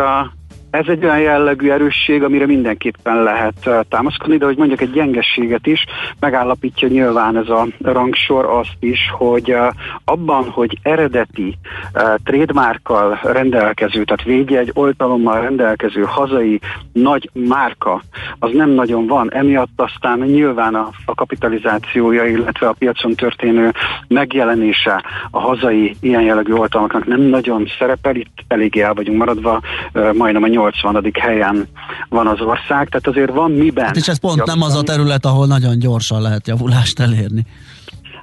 ez 0.71 0.85
egy 0.87 1.05
olyan 1.05 1.21
jellegű 1.21 1.71
erősség, 1.71 2.23
amire 2.23 2.47
mindenképpen 2.47 3.23
lehet 3.23 3.67
uh, 3.67 3.81
támaszkodni, 3.89 4.37
de 4.37 4.45
hogy 4.45 4.57
mondjak 4.57 4.81
egy 4.81 4.91
gyengességet 4.91 5.67
is, 5.67 5.85
megállapítja 6.21 6.89
nyilván 6.89 7.37
ez 7.37 7.49
a 7.49 7.67
rangsor 7.83 8.45
azt 8.45 8.77
is, 8.81 8.99
hogy 9.13 9.53
uh, 9.53 9.67
abban, 10.05 10.49
hogy 10.49 10.79
eredeti 10.83 11.59
uh, 11.95 12.15
trademarkkal 12.25 13.21
rendelkező, 13.23 14.05
tehát 14.05 14.25
védjegy 14.25 14.71
oltalommal 14.75 15.41
rendelkező 15.41 16.03
hazai 16.07 16.61
nagy 16.93 17.31
márka, 17.33 18.03
az 18.39 18.51
nem 18.53 18.71
nagyon 18.71 19.07
van. 19.07 19.33
Emiatt 19.33 19.69
aztán 19.77 20.19
nyilván 20.19 20.75
a, 20.75 20.91
a 21.05 21.15
kapitalizációja, 21.15 22.25
illetve 22.25 22.69
a 22.69 22.75
piacon 22.79 23.15
történő 23.15 23.73
megjelenése 24.09 25.05
a 25.31 25.41
hazai 25.41 25.97
ilyen 26.01 26.23
jellegű 26.23 26.53
oltalmaknak 26.53 27.07
nem 27.07 27.21
nagyon 27.21 27.67
szerepel, 27.79 28.17
itt 28.17 28.45
eléggé 28.49 28.81
el 28.81 28.95
vagyunk 28.95 29.19
maradva, 29.19 29.61
majdnem 29.93 30.43
a 30.43 30.47
80. 30.59 31.13
helyen 31.21 31.69
van 32.09 32.27
az 32.27 32.41
ország, 32.41 32.89
tehát 32.89 33.07
azért 33.07 33.31
van 33.31 33.51
miben. 33.51 33.85
Hát 33.85 33.97
és 33.97 34.09
ez 34.09 34.19
pont 34.19 34.45
nem 34.45 34.63
az 34.63 34.77
a 34.77 34.83
terület, 34.83 35.25
ahol 35.25 35.47
nagyon 35.47 35.79
gyorsan 35.79 36.23
lehet 36.23 36.47
javulást 36.49 37.01
elérni. 37.01 37.47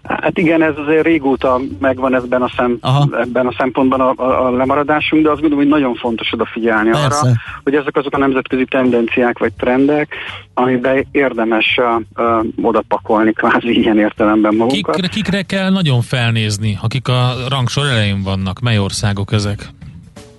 Hát 0.07 0.37
igen, 0.37 0.61
ez 0.61 0.73
azért 0.85 1.03
régóta 1.03 1.59
megvan 1.79 2.15
ebben 2.15 2.41
a, 2.41 2.51
szem, 2.55 2.77
Aha. 2.81 3.09
ebben 3.19 3.47
a 3.47 3.53
szempontban 3.57 3.99
a, 4.01 4.13
a, 4.15 4.45
a 4.45 4.51
lemaradásunk, 4.51 5.23
de 5.23 5.29
azt 5.29 5.41
gondolom, 5.41 5.63
hogy 5.63 5.73
nagyon 5.73 5.95
fontos 5.95 6.33
odafigyelni 6.33 6.89
Persze. 6.89 7.19
arra, 7.19 7.31
hogy 7.63 7.75
ezek 7.75 7.95
azok 7.95 8.13
a 8.13 8.17
nemzetközi 8.17 8.65
tendenciák 8.65 9.37
vagy 9.37 9.53
trendek, 9.53 10.15
amiben 10.53 11.07
érdemes 11.11 11.77
uh, 11.77 12.25
uh, 12.25 12.45
odapakolni 12.61 13.33
kvázi 13.33 13.79
ilyen 13.79 13.99
értelemben 13.99 14.55
magunkat. 14.55 14.95
Kikre, 14.95 15.07
kikre 15.07 15.41
kell 15.41 15.69
nagyon 15.69 16.01
felnézni, 16.01 16.77
akik 16.81 17.07
a 17.07 17.33
rangsor 17.49 17.85
elején 17.85 18.21
vannak? 18.23 18.59
Mely 18.59 18.77
országok 18.77 19.31
ezek? 19.31 19.69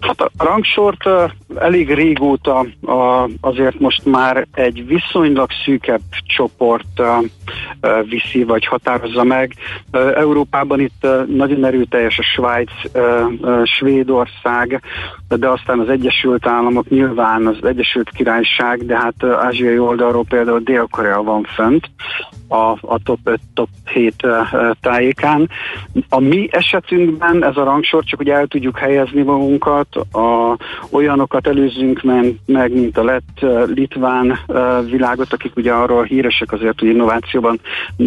Hát 0.00 0.20
a 0.20 0.30
rangsort 0.44 1.09
elég 1.54 1.94
régóta 1.94 2.66
azért 3.40 3.80
most 3.80 4.04
már 4.04 4.46
egy 4.52 4.87
viszonylag 4.87 5.48
szűkebb 5.64 6.00
csoport 6.26 7.02
viszi 8.09 8.44
vagy 8.44 8.66
határozza 8.66 9.24
meg. 9.24 9.54
Európában 10.14 10.80
itt 10.80 11.06
nagyon 11.26 11.64
erőteljes 11.64 12.18
a 12.18 12.22
Svájc, 12.22 12.70
Svédország, 13.64 14.82
de 15.28 15.48
aztán 15.48 15.78
az 15.78 15.88
Egyesült 15.88 16.46
Államok, 16.46 16.88
nyilván 16.88 17.46
az 17.46 17.64
Egyesült 17.64 18.11
Királyság, 18.11 18.87
de 18.87 18.96
hát 18.96 19.24
ázsiai 19.24 19.78
oldalról 19.78 20.24
például 20.28 20.61
Dél-Korea 20.61 21.22
van 21.22 21.42
fönt 21.54 21.90
a, 22.48 22.70
a 22.80 22.98
top 23.04 23.18
5, 23.24 23.40
top 23.54 23.68
7 23.92 24.26
tájékán. 24.80 25.50
A 26.09 26.20
mi 26.20 26.48
esetünkben 26.50 27.44
ez 27.44 27.56
a 27.56 27.64
rangsor, 27.64 28.04
csak 28.04 28.18
hogy 28.18 28.28
el 28.28 28.46
tudjuk 28.46 28.78
helyezni 28.78 29.22
magunkat, 29.22 29.96
a, 29.96 30.56
olyanokat 30.90 31.46
előzünk 31.46 32.02
meg, 32.46 32.72
mint 32.72 32.98
a 32.98 33.04
lett 33.04 33.46
litván 33.66 34.38
világot, 34.90 35.32
akik 35.32 35.56
ugye 35.56 35.72
arról 35.72 36.04
híresek 36.04 36.52
azért, 36.52 36.80
hogy 36.80 36.88
innovációban 36.88 37.61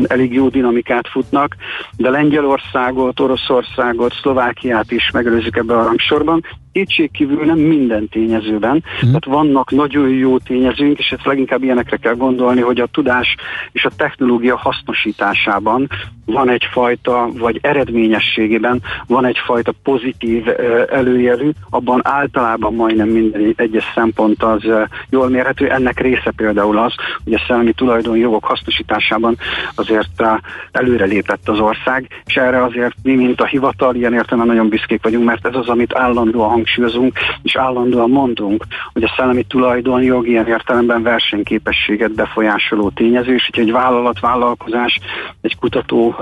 elég 0.08 0.34
jó 0.34 0.49
dinamikát 0.49 1.08
futnak, 1.08 1.56
de 1.97 2.10
Lengyelországot, 2.10 3.19
Oroszországot, 3.19 4.13
Szlovákiát 4.13 4.91
is 4.91 5.12
megelőzzük 5.12 5.56
ebben 5.56 5.78
a 5.78 5.84
rangsorban, 5.84 6.43
kétségkívül 6.71 7.45
nem 7.45 7.58
minden 7.58 8.08
tényezőben, 8.08 8.75
mm. 8.75 9.08
tehát 9.08 9.25
vannak 9.25 9.71
nagyon 9.71 10.10
jó 10.10 10.38
tényezőink, 10.38 10.99
és 10.99 11.10
ezt 11.12 11.25
leginkább 11.25 11.63
ilyenekre 11.63 11.97
kell 11.97 12.15
gondolni, 12.15 12.62
hogy 12.62 12.80
a 12.80 12.88
tudás 12.91 13.36
és 13.71 13.86
a 13.86 13.91
technológia 13.95 14.29
hasznosításában 14.56 15.89
van 16.32 16.50
egyfajta, 16.50 17.30
vagy 17.38 17.60
eredményességében 17.62 18.82
van 19.08 19.26
egyfajta 19.26 19.74
pozitív 19.84 20.46
előjelű, 20.89 21.50
abban 21.70 22.02
általában 22.04 22.74
majdnem 22.74 23.08
minden 23.08 23.54
egyes 23.56 23.92
szempont 23.96 24.44
az 24.44 24.63
jól 25.10 25.30
mérhető. 25.30 25.70
Ennek 25.70 26.00
része 26.00 26.32
például 26.36 26.78
az, 26.78 26.94
hogy 27.24 27.34
a 27.34 27.44
szellemi 27.48 27.74
tulajdonjogok 27.74 28.46
hasznosításában 28.46 29.38
azért 29.76 30.24
előre 30.72 31.06
lépett 31.06 31.50
az 31.50 31.60
ország, 31.60 32.08
és 32.26 32.36
erre 32.36 32.63
azért 32.63 32.96
mi, 33.04 33.15
mint 33.15 33.42
a 33.42 33.46
hivatal, 33.46 33.96
ilyen 33.96 34.13
értelemben 34.13 34.56
nagyon 34.56 34.70
büszkék 34.70 35.04
vagyunk, 35.04 35.26
mert 35.26 35.46
ez 35.48 35.56
az, 35.56 35.68
amit 35.70 35.96
állandóan 35.96 36.50
hangsúlyozunk, 36.50 37.18
és 37.44 37.56
állandóan 37.56 38.10
mondunk, 38.10 38.65
hogy 38.94 39.04
a 39.04 39.13
szellemi 39.18 39.44
tulajdonjog 39.44 40.28
ilyen 40.28 40.48
értelemben 40.48 41.04
versenyképességet 41.04 42.12
befolyásoló 42.12 42.89
tényező, 42.89 43.34
és 43.34 43.50
hogy 43.52 43.63
egy 43.63 43.72
vállalat, 43.72 44.20
vállalkozás, 44.20 45.00
egy 45.42 45.58
kutató 45.58 46.15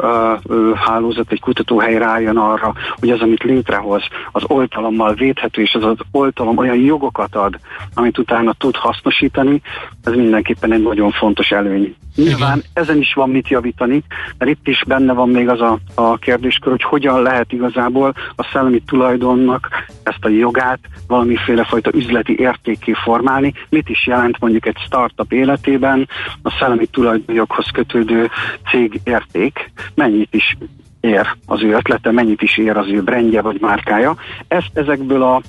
hálózat, 0.76 1.32
egy 1.32 1.40
kutatóhely 1.40 1.98
rájön 1.98 2.38
arra, 2.38 2.74
hogy 3.00 3.10
az, 3.10 3.20
amit 3.20 3.44
létrehoz, 3.44 4.04
az 4.32 4.44
oltalommal 4.48 5.14
védhető, 5.14 5.62
és 5.62 5.74
az 5.74 5.84
az 5.84 5.98
oltalom 6.12 6.58
olyan 6.58 6.80
jogokat 6.80 7.36
ad, 7.36 7.60
amit 7.94 8.18
utána 8.18 8.54
tud 8.54 8.76
hasznosítani, 8.76 9.62
ez 10.04 10.14
mindenképpen 10.14 10.74
egy 10.74 10.84
nagyon 10.84 11.12
fontos 11.12 11.52
előny. 11.52 11.96
Nyilván 12.18 12.58
Igen. 12.58 12.70
ezen 12.74 12.98
is 12.98 13.14
van 13.14 13.30
mit 13.30 13.48
javítani, 13.48 14.04
mert 14.38 14.52
itt 14.52 14.68
is 14.68 14.84
benne 14.88 15.14
van 15.14 15.30
még 15.30 15.50
az 15.50 15.62
a, 15.62 15.80
a 15.96 16.18
kérdéskör, 16.18 16.72
hogy 16.72 16.84
hogyan 16.84 17.22
lehet 17.22 17.52
igazából 17.52 18.14
a 18.36 18.50
szellemi 18.52 18.80
tulajdonnak 18.80 19.70
ezt 20.04 20.26
a 20.26 20.30
jogát 20.30 20.80
valamiféle 21.08 21.64
fajta 21.64 21.92
üzleti 21.94 22.40
értékké 22.40 22.94
formálni. 22.94 23.54
Mit 23.70 23.90
is 23.90 24.08
jelent 24.08 24.40
mondjuk 24.40 24.66
egy 24.66 24.78
startup 24.86 25.34
életében 25.34 26.10
a 26.42 26.56
szellemi 26.60 26.86
tulajdonjoghoz 26.86 27.70
kötődő 27.74 28.30
cég 28.72 29.00
érték, 29.04 29.72
mennyit 29.96 30.34
is 30.34 30.58
ér 31.00 31.36
az 31.46 31.64
ő 31.64 31.74
ötlete, 31.74 32.12
mennyit 32.12 32.42
is 32.42 32.58
ér 32.58 32.78
az 32.78 32.88
ő 32.88 33.02
brandje 33.02 33.42
vagy 33.42 33.58
márkája. 33.60 34.16
Ezt 34.48 34.72
ezekből 34.74 35.24
a, 35.24 35.42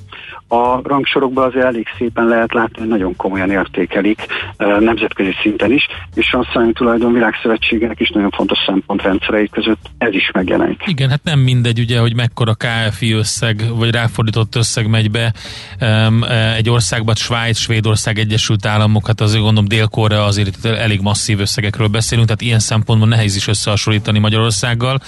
a 0.55 0.81
rangsorokból 0.83 1.43
azért 1.43 1.65
elég 1.65 1.87
szépen 1.99 2.27
lehet 2.27 2.53
látni, 2.53 2.79
hogy 2.79 2.89
nagyon 2.89 3.17
komolyan 3.17 3.51
értékelik 3.51 4.27
nemzetközi 4.57 5.35
szinten 5.43 5.73
is, 5.73 5.87
és 6.15 6.33
a 6.33 6.49
Szellemi 6.53 6.73
Tulajdon 6.73 7.13
Világszövetségének 7.13 8.01
is 8.01 8.11
nagyon 8.11 8.31
fontos 8.31 8.59
szempontrendszerei 8.67 9.49
között 9.49 9.91
ez 9.99 10.15
is 10.15 10.31
megjelenik. 10.33 10.83
Igen, 10.87 11.09
hát 11.11 11.21
nem 11.23 11.39
mindegy 11.39 11.79
ugye, 11.79 11.99
hogy 11.99 12.15
mekkora 12.15 12.55
KFI 12.55 13.13
összeg, 13.13 13.63
vagy 13.77 13.91
ráfordított 13.91 14.55
összeg 14.55 14.89
megy 14.89 15.11
be 15.11 15.33
um, 15.81 16.25
egy 16.57 16.71
országba, 16.71 17.15
Svájc, 17.15 17.59
Svédország, 17.59 18.19
Egyesült 18.19 18.67
Államok, 18.67 19.07
hát 19.07 19.21
azért 19.21 19.43
gondolom 19.43 19.69
Dél-Korea 19.69 20.25
azért 20.25 20.65
elég 20.65 21.01
masszív 21.01 21.41
összegekről 21.41 21.89
beszélünk, 21.89 22.27
tehát 22.27 22.43
ilyen 22.43 22.59
szempontból 22.59 23.09
nehéz 23.09 23.37
is 23.37 23.49
összehasonlítani 23.49 24.19
Magyarországgal. 24.19 25.01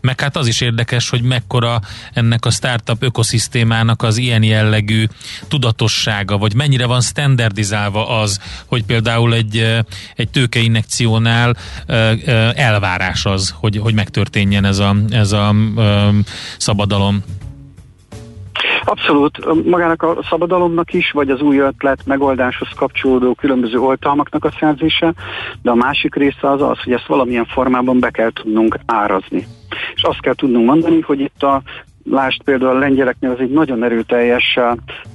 Meg 0.00 0.20
hát 0.20 0.36
az 0.36 0.46
is 0.46 0.60
érdekes, 0.60 1.10
hogy 1.10 1.22
mekkora 1.22 1.80
ennek 2.12 2.44
a 2.44 2.50
startup 2.50 3.02
ökoszisztémának 3.02 4.02
az 4.02 4.16
ilyen 4.16 4.42
jellegű 4.42 5.04
tudatossága, 5.48 6.38
vagy 6.38 6.54
mennyire 6.54 6.86
van 6.86 7.00
standardizálva 7.00 8.08
az, 8.20 8.40
hogy 8.66 8.84
például 8.84 9.34
egy, 9.34 9.82
egy 10.16 10.28
tőkeinjekciónál 10.28 11.56
elvárás 12.54 13.24
az, 13.24 13.54
hogy, 13.60 13.76
hogy 13.76 13.94
megtörténjen 13.94 14.64
ez 14.64 14.78
a, 14.78 14.94
ez 15.10 15.32
a 15.32 15.54
szabadalom. 16.58 17.22
Abszolút, 18.84 19.64
magának 19.64 20.02
a 20.02 20.24
szabadalomnak 20.28 20.92
is, 20.92 21.10
vagy 21.10 21.30
az 21.30 21.40
új 21.40 21.58
ötlet 21.58 22.06
megoldáshoz 22.06 22.68
kapcsolódó 22.76 23.34
különböző 23.34 23.78
oltalmaknak 23.78 24.44
a 24.44 24.52
szerzése, 24.60 25.14
de 25.62 25.70
a 25.70 25.74
másik 25.74 26.14
része 26.14 26.50
az 26.50 26.62
az, 26.62 26.82
hogy 26.82 26.92
ezt 26.92 27.06
valamilyen 27.06 27.46
formában 27.46 28.00
be 28.00 28.10
kell 28.10 28.30
tudnunk 28.32 28.78
árazni. 28.86 29.46
És 29.94 30.02
azt 30.02 30.20
kell 30.20 30.34
tudnunk 30.34 30.66
mondani, 30.66 31.00
hogy 31.00 31.20
itt 31.20 31.42
a 31.42 31.62
Lásd 32.04 32.42
például 32.42 32.76
a 32.76 32.78
lengyeleknél 32.78 33.30
ez 33.30 33.38
egy 33.38 33.50
nagyon 33.50 33.84
erőteljes 33.84 34.58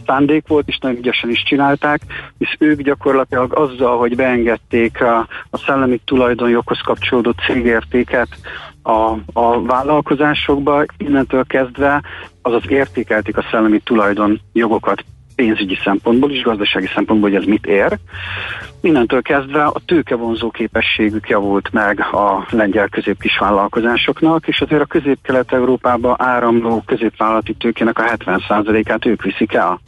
szándék 0.06 0.48
volt, 0.48 0.68
és 0.68 0.78
nagyon 0.78 0.98
ügyesen 0.98 1.30
is 1.30 1.44
csinálták, 1.44 2.02
és 2.38 2.56
ők 2.60 2.82
gyakorlatilag 2.82 3.54
azzal, 3.54 3.98
hogy 3.98 4.15
beengedték 4.15 5.02
a, 5.02 5.28
a 5.50 5.58
szellemi 5.58 6.02
tulajdonjoghoz 6.06 6.80
kapcsolódó 6.80 7.34
cégértéket 7.48 8.28
a, 8.84 9.13
a 9.34 9.62
vállalkozásokba, 9.62 10.86
innentől 10.98 11.44
kezdve 11.44 12.02
azaz 12.41 12.63
értékelték 12.68 13.38
a 13.38 13.46
szellemi 13.52 13.80
tulajdonjogokat 13.80 15.06
pénzügyi 15.36 15.78
szempontból 15.84 16.32
is, 16.32 16.41
gazdasági 16.41 16.88
szempontból, 16.93 17.30
hogy 17.30 17.39
ez 17.39 17.48
mit 17.48 17.65
ér. 17.65 17.98
Innentől 18.82 19.21
kezdve 19.21 19.63
a 19.63 19.82
tőkevonzó 19.86 20.50
képességük 20.50 21.30
javult 21.30 21.71
meg 21.71 22.00
a 22.00 22.48
lengyel 22.50 22.89
középkis 22.89 23.38
vállalkozásoknak, 23.38 24.48
és 24.48 24.62
azért 24.62 24.82
a 24.82 24.86
közép-kelet-európába 24.86 26.15
áramló 26.19 26.84
középvállalati 26.86 27.54
tőkének 27.54 28.00
a 28.00 28.04
70%-át 28.04 29.06
ők 29.06 29.24
viszik 29.24 29.54
el. 29.54 29.80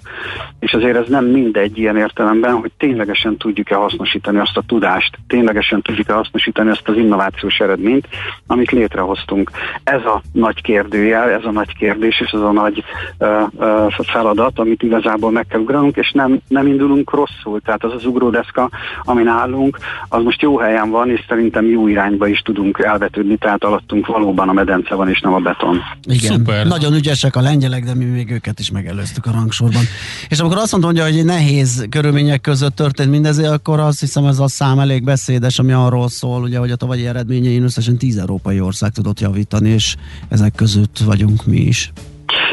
És 0.60 0.74
azért 0.74 0.98
ez 0.98 1.08
nem 1.08 1.26
mindegy 1.26 1.78
ilyen 1.78 1.98
értelemben, 1.98 2.54
hogy 2.54 2.72
ténylegesen 2.78 3.38
tudjuk-e 3.38 3.76
hasznosítani 3.76 4.38
azt 4.38 4.58
a 4.58 4.64
tudást, 4.68 5.18
ténylegesen 5.28 5.82
tudjuk-e 5.82 6.14
hasznosítani 6.14 6.70
azt 6.70 6.88
az 6.88 6.96
innovációs 6.96 7.60
eredményt, 7.60 8.08
amit 8.48 8.72
létrehoztunk. 8.72 9.52
Ez 9.84 10.06
a 10.06 10.22
nagy 10.32 10.62
kérdőjel, 10.62 11.30
ez 11.30 11.44
a 11.44 11.52
nagy 11.52 11.78
kérdés, 11.78 12.22
és 12.22 12.30
ez 12.32 12.42
a 12.42 12.52
nagy 12.52 12.84
uh, 13.20 13.48
uh, 13.54 14.06
feladat, 14.06 14.60
amit 14.60 14.84
igazából 14.84 15.32
meg 15.38 15.48
kell 15.48 15.60
ugranunk, 15.60 15.96
és 15.96 16.12
nem, 16.12 16.42
nem 16.48 16.68
indulunk 16.68 17.12
rosszul. 17.12 17.62
Tehát 17.62 17.84
az 17.84 17.94
az 17.94 18.06
ugródeszka, 18.06 18.70
amin 19.04 19.28
állunk, 19.28 19.78
az 20.10 20.24
most 20.24 20.42
jó 20.42 20.58
helyen 20.58 20.90
van, 20.90 21.10
és 21.10 21.26
szerintem 21.28 21.66
jó 21.66 21.88
irányba 21.88 22.28
is 22.28 22.40
tudunk 22.40 22.80
elvetődni, 22.80 23.38
tehát 23.38 23.64
alattunk 23.64 24.06
valóban 24.06 24.50
a 24.50 24.54
medence 24.54 24.96
van, 24.96 25.10
és 25.10 25.20
nem 25.20 25.34
a 25.34 25.40
beton. 25.40 25.82
Igen, 26.04 26.38
Szuper. 26.38 26.68
nagyon 26.68 26.94
ügyesek 26.94 27.36
a 27.36 27.42
lengyelek, 27.42 27.84
de 27.84 27.96
mi 27.96 28.06
még 28.06 28.32
őket 28.32 28.60
is 28.60 28.72
megelőztük 28.72 29.26
a 29.26 29.32
rangsorban. 29.32 29.82
És 30.30 30.40
amikor 30.40 30.58
azt 30.58 30.78
mondja, 30.78 31.04
hogy 31.04 31.26
nehéz 31.26 31.88
körülmények 31.90 32.42
között 32.42 32.76
történt 32.76 33.10
mindez, 33.10 33.38
akkor 33.38 33.80
azt 33.80 34.00
hiszem 34.00 34.26
ez 34.26 34.40
a 34.40 34.48
szám 34.48 34.80
elég 34.80 35.04
beszédes, 35.04 35.60
ami 35.60 35.72
arról 35.72 36.10
szól, 36.10 36.42
ugye, 36.42 36.58
hogy 36.58 36.72
a 36.72 36.76
tavalyi 36.76 37.08
eredményein 37.08 37.64
összesen 37.64 37.98
10 37.98 38.18
európai 38.18 38.60
ország 38.60 38.92
tudott 38.92 39.20
javítani, 39.20 39.70
és 39.70 39.96
ezek 40.30 40.56
között 40.56 40.98
vagyunk 41.06 41.46
mi 41.46 41.58
is. 41.58 41.92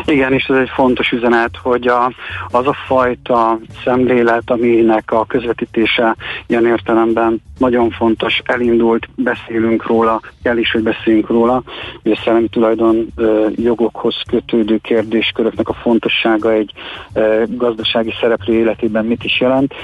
Igen, 0.06 0.32
és 0.32 0.44
ez 0.44 0.56
egy 0.56 0.70
fontos 0.74 1.10
üzenet, 1.10 1.56
hogy 1.62 1.86
a, 1.86 2.12
az 2.48 2.66
a 2.66 2.76
fajta 2.86 3.58
szemlélet, 3.84 4.50
aminek 4.50 5.12
a 5.12 5.24
közvetítése 5.24 6.16
ilyen 6.46 6.66
értelemben 6.66 7.42
nagyon 7.58 7.90
fontos, 7.90 8.42
elindult, 8.44 9.08
beszélünk 9.14 9.86
róla, 9.86 10.20
kell 10.42 10.56
is, 10.56 10.70
hogy 10.70 10.82
beszéljünk 10.82 11.28
róla, 11.28 11.62
hogy 12.02 12.12
a 12.12 12.20
szellemi 12.24 12.48
tulajdon 12.48 13.06
jogokhoz 13.54 14.22
kötődő 14.30 14.78
kérdésköröknek 14.78 15.68
a 15.68 15.74
fontossága 15.74 16.52
egy 16.52 16.72
gazdasági 17.46 18.14
szereplő 18.20 18.54
életében 18.54 19.04
mit 19.04 19.24
is 19.24 19.40
jelent, 19.40 19.74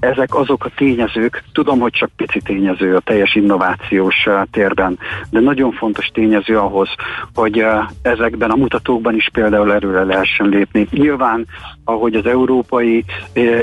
ezek 0.00 0.34
azok 0.34 0.64
a 0.64 0.70
tényezők, 0.76 1.42
tudom, 1.52 1.80
hogy 1.80 1.92
csak 1.92 2.10
pici 2.16 2.40
tényező 2.40 2.96
a 2.96 3.00
teljes 3.00 3.34
innovációs 3.34 4.28
térben, 4.50 4.98
de 5.30 5.40
nagyon 5.40 5.72
fontos 5.72 6.06
tényező 6.06 6.58
ahhoz, 6.58 6.88
hogy 7.34 7.64
ezekben 8.02 8.50
a 8.50 8.56
mutatókban 8.56 9.14
is 9.14 9.28
például 9.32 9.72
erőre 9.72 10.04
lehessen 10.04 10.48
lépni. 10.48 10.86
Nyilván, 10.90 11.46
ahogy 11.84 12.14
az 12.14 12.26
európai 12.26 13.04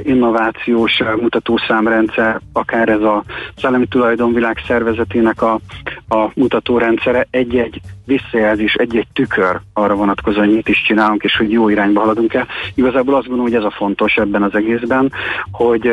innovációs 0.04 1.02
mutatószámrendszer, 1.22 2.42
akár 2.54 2.90
ez 2.90 3.02
a 3.02 3.24
Szellemi 3.56 3.88
Tulajdonvilág 3.88 4.58
szervezetének 4.68 5.42
a, 5.42 5.60
a 6.10 6.32
mutatórendszere 6.34 7.28
egy-egy 7.30 7.82
visszajelzés, 8.06 8.74
egy-egy 8.74 9.08
tükör 9.14 9.60
arra 9.74 9.96
vonatkozóan, 9.96 10.46
hogy 10.46 10.56
mit 10.56 10.70
is 10.70 10.82
csinálunk, 10.82 11.24
és 11.24 11.38
hogy 11.38 11.52
jó 11.52 11.70
irányba 11.70 12.00
haladunk 12.00 12.34
el. 12.34 12.48
Igazából 12.76 13.16
azt 13.16 13.28
gondolom, 13.28 13.52
hogy 13.52 13.60
ez 13.60 13.72
a 13.72 13.76
fontos 13.78 14.16
ebben 14.16 14.44
az 14.44 14.56
egészben, 14.56 15.12
hogy 15.52 15.92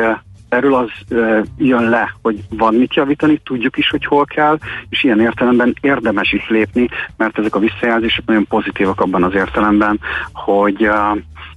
erről 0.49 0.73
az 0.73 0.89
uh, 1.09 1.41
jön 1.57 1.89
le, 1.89 2.15
hogy 2.21 2.39
van 2.49 2.73
mit 2.73 2.93
javítani, 2.93 3.41
tudjuk 3.43 3.77
is, 3.77 3.89
hogy 3.89 4.05
hol 4.05 4.25
kell, 4.25 4.57
és 4.89 5.03
ilyen 5.03 5.19
értelemben 5.19 5.75
érdemes 5.81 6.33
itt 6.33 6.47
lépni, 6.47 6.89
mert 7.17 7.37
ezek 7.37 7.55
a 7.55 7.59
visszajelzések 7.59 8.25
nagyon 8.25 8.47
pozitívak 8.47 9.01
abban 9.01 9.23
az 9.23 9.33
értelemben, 9.33 9.99
hogy 10.33 10.89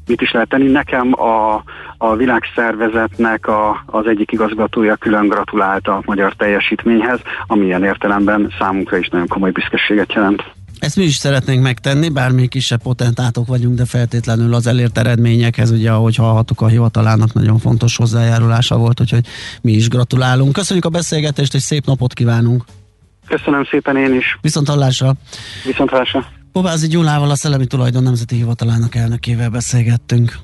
mit 0.08 0.20
is 0.20 0.30
lehet 0.30 0.48
tenni. 0.48 0.70
Nekem 0.70 1.20
a, 1.20 1.62
a 1.98 2.16
világszervezetnek 2.16 3.46
a, 3.46 3.82
az 3.86 4.06
egyik 4.06 4.32
igazgatója 4.32 4.96
külön 4.96 5.28
gratulált 5.28 5.88
a 5.88 6.02
magyar 6.04 6.32
teljesítményhez, 6.32 7.20
ami 7.46 7.64
ilyen 7.64 7.84
értelemben 7.84 8.52
számunkra 8.58 8.96
is 8.96 9.08
nagyon 9.08 9.28
komoly 9.28 9.50
büszkeséget 9.50 10.12
jelent. 10.12 10.57
Ezt 10.78 10.96
mi 10.96 11.04
is 11.04 11.14
szeretnénk 11.16 11.62
megtenni, 11.62 12.08
bár 12.08 12.30
mi 12.30 12.46
kisebb 12.46 12.82
potentátok 12.82 13.46
vagyunk, 13.46 13.76
de 13.76 13.84
feltétlenül 13.84 14.54
az 14.54 14.66
elért 14.66 14.98
eredményekhez, 14.98 15.70
ugye 15.70 15.90
ahogy 15.90 16.16
hallhattuk 16.16 16.60
a 16.60 16.66
hivatalának 16.66 17.32
nagyon 17.32 17.58
fontos 17.58 17.96
hozzájárulása 17.96 18.76
volt, 18.76 19.00
úgyhogy 19.00 19.26
mi 19.62 19.72
is 19.72 19.88
gratulálunk. 19.88 20.52
Köszönjük 20.52 20.84
a 20.84 20.88
beszélgetést, 20.88 21.54
és 21.54 21.62
szép 21.62 21.86
napot 21.86 22.12
kívánunk! 22.12 22.64
Köszönöm 23.26 23.64
szépen 23.64 23.96
én 23.96 24.14
is! 24.14 24.38
Viszont 24.40 24.68
hallásra! 24.68 25.14
Viszont 25.64 25.90
hallásra! 25.90 26.26
Bovázi 26.52 26.86
Gyulával, 26.86 27.30
a 27.30 27.36
Szellemi 27.36 27.66
Tulajdon 27.66 28.02
Nemzeti 28.02 28.34
Hivatalának 28.34 28.94
elnökével 28.94 29.48
beszélgettünk. 29.48 30.38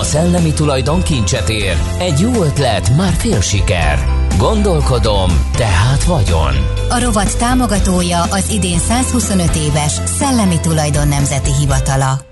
A 0.00 0.04
szellemi 0.04 0.52
tulajdon 0.52 1.02
kincset 1.02 1.48
ér. 1.48 1.76
Egy 1.98 2.20
jó 2.20 2.42
ötlet, 2.42 2.96
már 2.96 3.12
fél 3.12 3.40
siker. 3.40 3.98
Gondolkodom, 4.38 5.30
tehát 5.52 6.04
vagyon. 6.04 6.54
A 6.88 7.00
rovat 7.00 7.38
támogatója 7.38 8.22
az 8.22 8.50
idén 8.50 8.78
125 8.78 9.56
éves 9.56 9.92
Szellemi 9.92 10.60
Tulajdon 10.60 11.08
Nemzeti 11.08 11.50
Hivatala. 11.60 12.31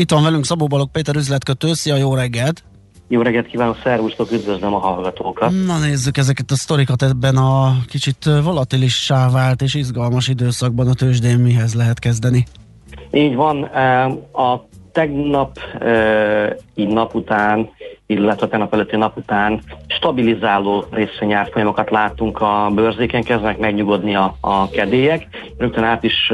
Itt 0.00 0.10
van 0.10 0.22
velünk 0.22 0.44
Szabó 0.44 0.66
Balog 0.66 0.90
Péter 0.90 1.16
üzletkötő, 1.16 1.72
szia, 1.72 1.96
jó 1.96 2.14
reggelt! 2.14 2.64
Jó 3.08 3.22
reggelt 3.22 3.46
kívánok, 3.46 3.76
szervusztok, 3.82 4.32
üdvözlöm 4.32 4.74
a 4.74 4.78
hallgatókat. 4.78 5.50
Na 5.66 5.78
nézzük 5.78 6.16
ezeket 6.16 6.50
a 6.50 6.54
sztorikat 6.54 7.02
ebben 7.02 7.36
a 7.36 7.76
kicsit 7.86 8.24
volatilissá 8.42 9.30
vált 9.30 9.62
és 9.62 9.74
izgalmas 9.74 10.28
időszakban 10.28 10.88
a 10.88 10.94
tőzsdén 10.94 11.38
mihez 11.38 11.74
lehet 11.74 11.98
kezdeni. 11.98 12.46
Így 13.10 13.34
van, 13.34 13.62
a 14.32 14.66
tegnap 14.92 15.58
így 16.74 16.88
nap 16.88 17.14
után, 17.14 17.70
illetve 18.06 18.48
tegnap 18.48 18.74
előtti 18.74 18.96
nap 18.96 19.16
után 19.16 19.60
stabilizáló 19.86 20.84
részvényárfolyamokat 20.90 21.90
látunk 21.90 22.40
a 22.40 22.70
bőrzéken, 22.74 23.22
kezdenek 23.22 23.58
megnyugodni 23.58 24.14
a, 24.14 24.36
a 24.40 24.70
kedélyek. 24.70 25.26
Rögtön 25.58 25.84
át 25.84 26.02
is 26.02 26.32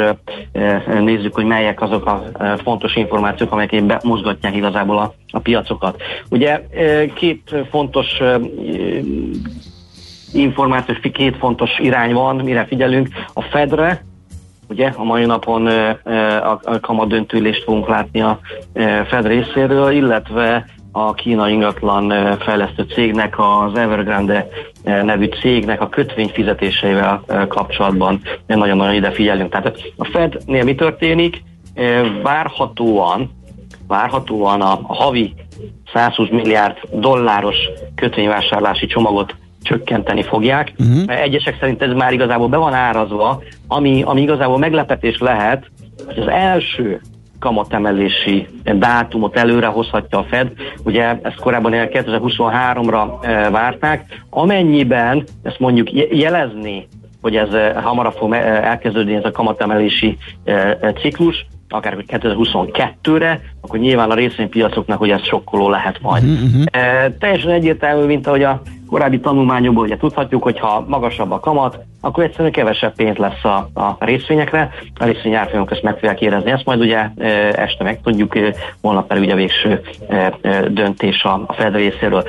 nézzük, 0.87 1.35
hogy 1.35 1.45
melyek 1.45 1.81
azok 1.81 2.07
a 2.07 2.23
fontos 2.63 2.97
információk, 2.97 3.53
amelyek 3.53 4.03
mozgatják 4.03 4.57
igazából 4.57 4.99
a, 4.99 5.15
a 5.31 5.39
piacokat. 5.39 6.03
Ugye 6.31 6.63
két 7.15 7.55
fontos 7.71 8.21
információs, 10.33 10.99
két 11.13 11.37
fontos 11.37 11.79
irány 11.79 12.13
van, 12.13 12.37
mire 12.37 12.65
figyelünk. 12.65 13.09
A 13.33 13.43
Fedre, 13.43 14.05
Ugye 14.69 14.93
a 14.97 15.05
mai 15.05 15.25
napon 15.25 15.67
a 16.43 16.81
kamat 16.81 17.09
döntőlést 17.09 17.63
fogunk 17.63 17.89
látni 17.89 18.21
a 18.21 18.39
Fed 19.09 19.27
részéről, 19.27 19.91
illetve 19.91 20.67
a 20.93 21.15
kínai 21.15 21.53
ingatlan 21.53 22.37
fejlesztő 22.39 22.83
cégnek, 22.83 23.35
az 23.39 23.75
Evergrande 23.75 24.49
nevű 24.85 25.27
cégnek 25.27 25.81
a 25.81 25.89
kötvény 25.89 26.29
fizetéseivel 26.29 27.25
kapcsolatban 27.49 28.21
nagyon-nagyon 28.47 28.95
ide 28.95 29.11
figyelünk. 29.11 29.51
Tehát 29.51 29.93
a 29.97 30.05
Fednél 30.05 30.65
mi 30.65 30.75
történik? 30.75 31.43
Várhatóan, 32.23 33.31
várhatóan 33.89 34.61
a 34.61 34.81
havi 34.95 35.35
120 35.93 36.29
milliárd 36.31 36.77
dolláros 36.93 37.57
kötvényvásárlási 37.95 38.87
csomagot 38.87 39.37
csökkenteni 39.65 40.23
fogják. 40.23 40.73
Uh-huh. 40.79 41.21
Egyesek 41.21 41.57
szerint 41.61 41.83
ez 41.83 41.93
már 41.93 42.13
igazából 42.13 42.49
be 42.49 42.57
van 42.57 42.73
árazva, 42.73 43.43
ami, 43.67 44.03
ami 44.03 44.21
igazából 44.21 44.59
meglepetés 44.59 45.19
lehet, 45.19 45.71
hogy 46.07 46.19
az 46.19 46.29
első 46.29 47.01
kamatemelési 47.45 48.47
dátumot 48.65 49.37
előre 49.37 49.67
hozhatja 49.67 50.19
a 50.19 50.25
Fed. 50.25 50.53
Ugye 50.85 51.19
ezt 51.23 51.41
korábban 51.41 51.73
2023-ra 51.75 53.25
e, 53.25 53.51
várták. 53.51 54.23
Amennyiben 54.31 55.25
ezt 55.43 55.59
mondjuk 55.59 55.93
jelezni, 56.11 56.89
hogy 57.23 57.37
ez 57.37 57.53
e, 57.53 57.81
hamarabb 57.81 58.15
fog 58.15 58.33
e, 58.33 58.37
elkezdődni 58.63 59.15
ez 59.15 59.25
a 59.25 59.31
kamatemelési 59.31 60.17
ciklus, 61.01 61.47
akár 61.69 62.05
2022-re, 62.09 63.41
akkor 63.61 63.79
nyilván 63.79 64.11
a 64.11 64.15
részvénypiacoknak, 64.15 64.99
hogy 64.99 65.11
ez 65.11 65.23
sokkoló 65.23 65.69
lehet 65.69 66.01
majd. 66.01 66.25
Uh-huh. 66.25 66.65
E, 66.71 67.11
teljesen 67.19 67.51
egyértelmű, 67.51 68.05
mint 68.05 68.27
ahogy 68.27 68.43
a 68.43 68.63
korábbi 68.87 69.21
tanulmányokból 69.21 69.85
ugye 69.85 69.97
tudhatjuk, 69.97 70.43
hogy 70.43 70.59
ha 70.59 70.85
magasabb 70.89 71.31
a 71.31 71.41
kamat, 71.41 71.79
akkor 72.01 72.25
egyszerűen 72.25 72.53
kevesebb 72.53 72.95
pénz 72.95 73.17
lesz 73.17 73.45
a, 73.45 73.69
a 73.75 73.97
részvényekre, 73.99 74.71
a 74.95 75.05
részvényárfolyamok 75.05 75.71
ezt 75.71 75.83
meg 75.83 75.95
fogják 75.95 76.21
érezni. 76.21 76.51
Ezt 76.51 76.65
majd 76.65 76.81
ugye 76.81 76.99
e, 77.17 77.29
este 77.57 77.85
meg 77.85 78.01
tudjuk, 78.01 78.37
e, 78.37 78.55
holnap 78.81 79.07
pedig 79.07 79.23
ugye 79.23 79.33
a 79.33 79.37
végső 79.37 79.81
e, 80.09 80.39
döntés 80.69 81.23
a, 81.23 81.45
a 81.47 81.53
Fed 81.53 81.75
részéről. 81.75 82.25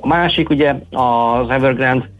A 0.00 0.06
másik 0.06 0.50
ugye 0.50 0.74
az 0.90 1.48
Evergrande 1.50 2.12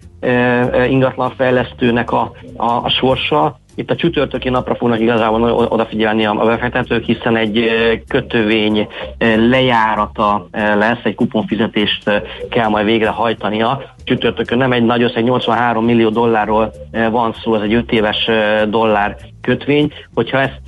ingatlanfejlesztőnek 0.88 2.12
a, 2.12 2.32
a, 2.56 2.70
a 2.70 2.88
sorsa, 2.88 3.58
itt 3.74 3.90
a 3.90 3.96
csütörtöki 3.96 4.48
napra 4.48 4.74
fognak 4.74 5.00
igazából 5.00 5.42
odafigyelni 5.50 6.26
a 6.26 6.34
befektetők, 6.34 7.04
hiszen 7.04 7.36
egy 7.36 7.70
kötövény 8.08 8.88
lejárata 9.36 10.48
lesz, 10.52 11.00
egy 11.02 11.14
kuponfizetést 11.14 12.22
kell 12.50 12.68
majd 12.68 12.86
végrehajtania. 12.86 13.82
Csütörtökön 14.04 14.58
nem 14.58 14.72
egy 14.72 14.84
nagy 14.84 15.02
összeg, 15.02 15.24
83 15.24 15.84
millió 15.84 16.08
dollárról 16.08 16.72
van 17.10 17.34
szó, 17.42 17.54
ez 17.54 17.62
egy 17.62 17.74
5 17.74 17.92
éves 17.92 18.30
dollár 18.68 19.16
kötvény. 19.40 19.92
Hogyha 20.14 20.40
ezt 20.40 20.60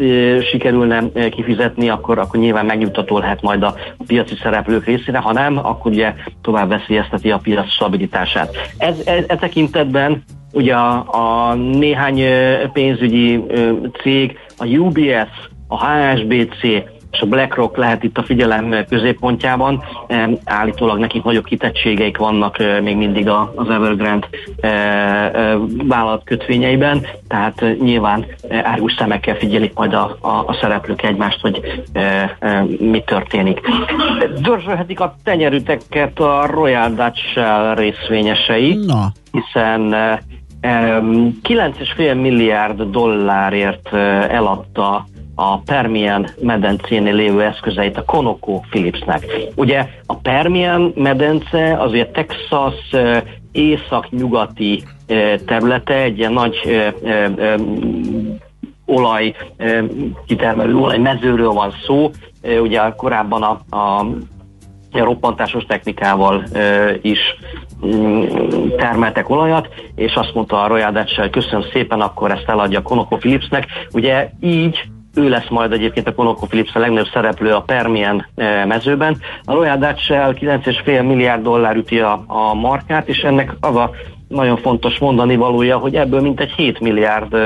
sikerülne 0.51 1.03
kifizetni, 1.31 1.89
akkor, 1.89 2.19
akkor 2.19 2.41
nyilván 2.41 2.67
megnyugtató 2.67 3.19
lehet 3.19 3.43
majd 3.43 3.63
a 3.63 3.75
piaci 4.07 4.35
szereplők 4.43 4.85
részére, 4.85 5.19
ha 5.19 5.33
nem, 5.33 5.59
akkor 5.59 5.93
ugye 5.93 6.15
tovább 6.43 6.69
veszélyezteti 6.69 7.31
a 7.31 7.39
piac 7.39 7.71
stabilitását. 7.71 8.57
Ez, 8.79 8.99
ez, 9.05 9.25
ez 9.27 9.39
tekintetben 9.39 10.23
ugye 10.57 10.75
a, 10.75 11.07
a 11.49 11.55
néhány 11.55 12.23
pénzügyi 12.73 13.45
cég, 14.03 14.39
a 14.59 14.67
UBS, 14.67 15.51
a 15.69 15.87
HSBC 15.87 16.63
és 17.17 17.23
a 17.23 17.27
BlackRock 17.27 17.77
lehet 17.77 18.03
itt 18.03 18.19
a 18.19 18.23
figyelem 18.23 18.85
középpontjában. 18.89 19.85
Állítólag 20.45 20.99
nekik 20.99 21.23
nagyobb 21.23 21.45
kitettségeik 21.45 22.17
vannak 22.17 22.57
még 22.83 22.97
mindig 22.97 23.29
az 23.29 23.71
Evergrande 23.71 24.27
vállalat 25.87 26.25
kötvényeiben, 26.25 27.07
tehát 27.29 27.65
nyilván 27.81 28.27
árgus 28.63 28.95
szemekkel 28.99 29.35
figyelik 29.35 29.75
majd 29.75 29.93
a, 29.93 30.17
a, 30.21 30.29
a 30.29 30.57
szereplők 30.61 31.03
egymást, 31.03 31.41
hogy 31.41 31.85
mi 32.79 33.03
történik. 33.07 33.61
Dörzsölhetik 34.41 35.01
a 35.01 35.15
tenyerüteket 35.25 36.19
a 36.19 36.47
Royal 36.47 36.91
Dutch 36.91 37.39
részvényesei, 37.75 38.75
Na. 38.87 39.13
hiszen 39.33 39.95
9,5 40.67 42.21
milliárd 42.21 42.83
dollárért 42.83 43.93
eladta 44.29 45.07
a 45.35 45.59
Permian 45.59 46.29
medencénél 46.41 47.15
lévő 47.15 47.43
eszközeit 47.43 47.97
a 47.97 48.05
Conoco 48.05 48.61
Philipsnek. 48.71 49.27
Ugye 49.55 49.89
a 50.07 50.17
Permian 50.17 50.93
medence 50.95 51.77
az 51.79 51.91
ugye 51.91 52.07
Texas 52.07 52.75
észak-nyugati 53.53 54.83
területe, 55.47 55.95
egy 55.95 56.19
ilyen 56.19 56.33
nagy 56.33 56.57
olaj 58.87 59.35
kitermelő 60.27 60.77
olaj 60.77 60.99
mezőről 60.99 61.51
van 61.51 61.73
szó. 61.87 62.11
Ugye 62.61 62.81
korábban 62.97 63.43
a, 63.43 63.77
a 63.77 64.07
roppantásos 64.93 65.65
technikával 65.65 66.45
is 67.03 67.19
termeltek 68.77 69.29
olajat, 69.29 69.69
és 69.95 70.15
azt 70.15 70.35
mondta 70.35 70.63
a 70.63 70.67
Royal 70.67 70.93
Dutch, 70.93 71.31
köszönöm 71.31 71.65
szépen, 71.73 72.01
akkor 72.01 72.31
ezt 72.31 72.49
eladja 72.49 72.83
Conoco 72.83 73.17
Philipsnek. 73.17 73.67
Ugye 73.93 74.31
így 74.41 74.89
ő 75.15 75.29
lesz 75.29 75.49
majd 75.49 75.73
egyébként 75.73 76.09
a 76.09 76.15
ConocoPhillips 76.15 76.75
a 76.75 76.79
legnagyobb 76.79 77.09
szereplő 77.13 77.53
a 77.53 77.61
Permian 77.61 78.27
mezőben. 78.67 79.17
A 79.45 79.53
Royal 79.53 79.77
Dutch 79.77 80.03
Shell 80.03 80.35
9,5 80.35 81.07
milliárd 81.07 81.43
dollár 81.43 81.77
üti 81.77 82.01
a, 82.01 82.25
a 82.27 82.55
markát, 82.55 83.09
és 83.09 83.19
ennek 83.19 83.53
az 83.61 83.77
a 83.77 83.91
nagyon 84.29 84.57
fontos 84.57 84.99
mondani 84.99 85.37
valója, 85.37 85.79
hogy 85.79 85.95
ebből 85.95 86.21
mintegy 86.21 86.51
7 86.51 86.81
milliárd 86.81 87.37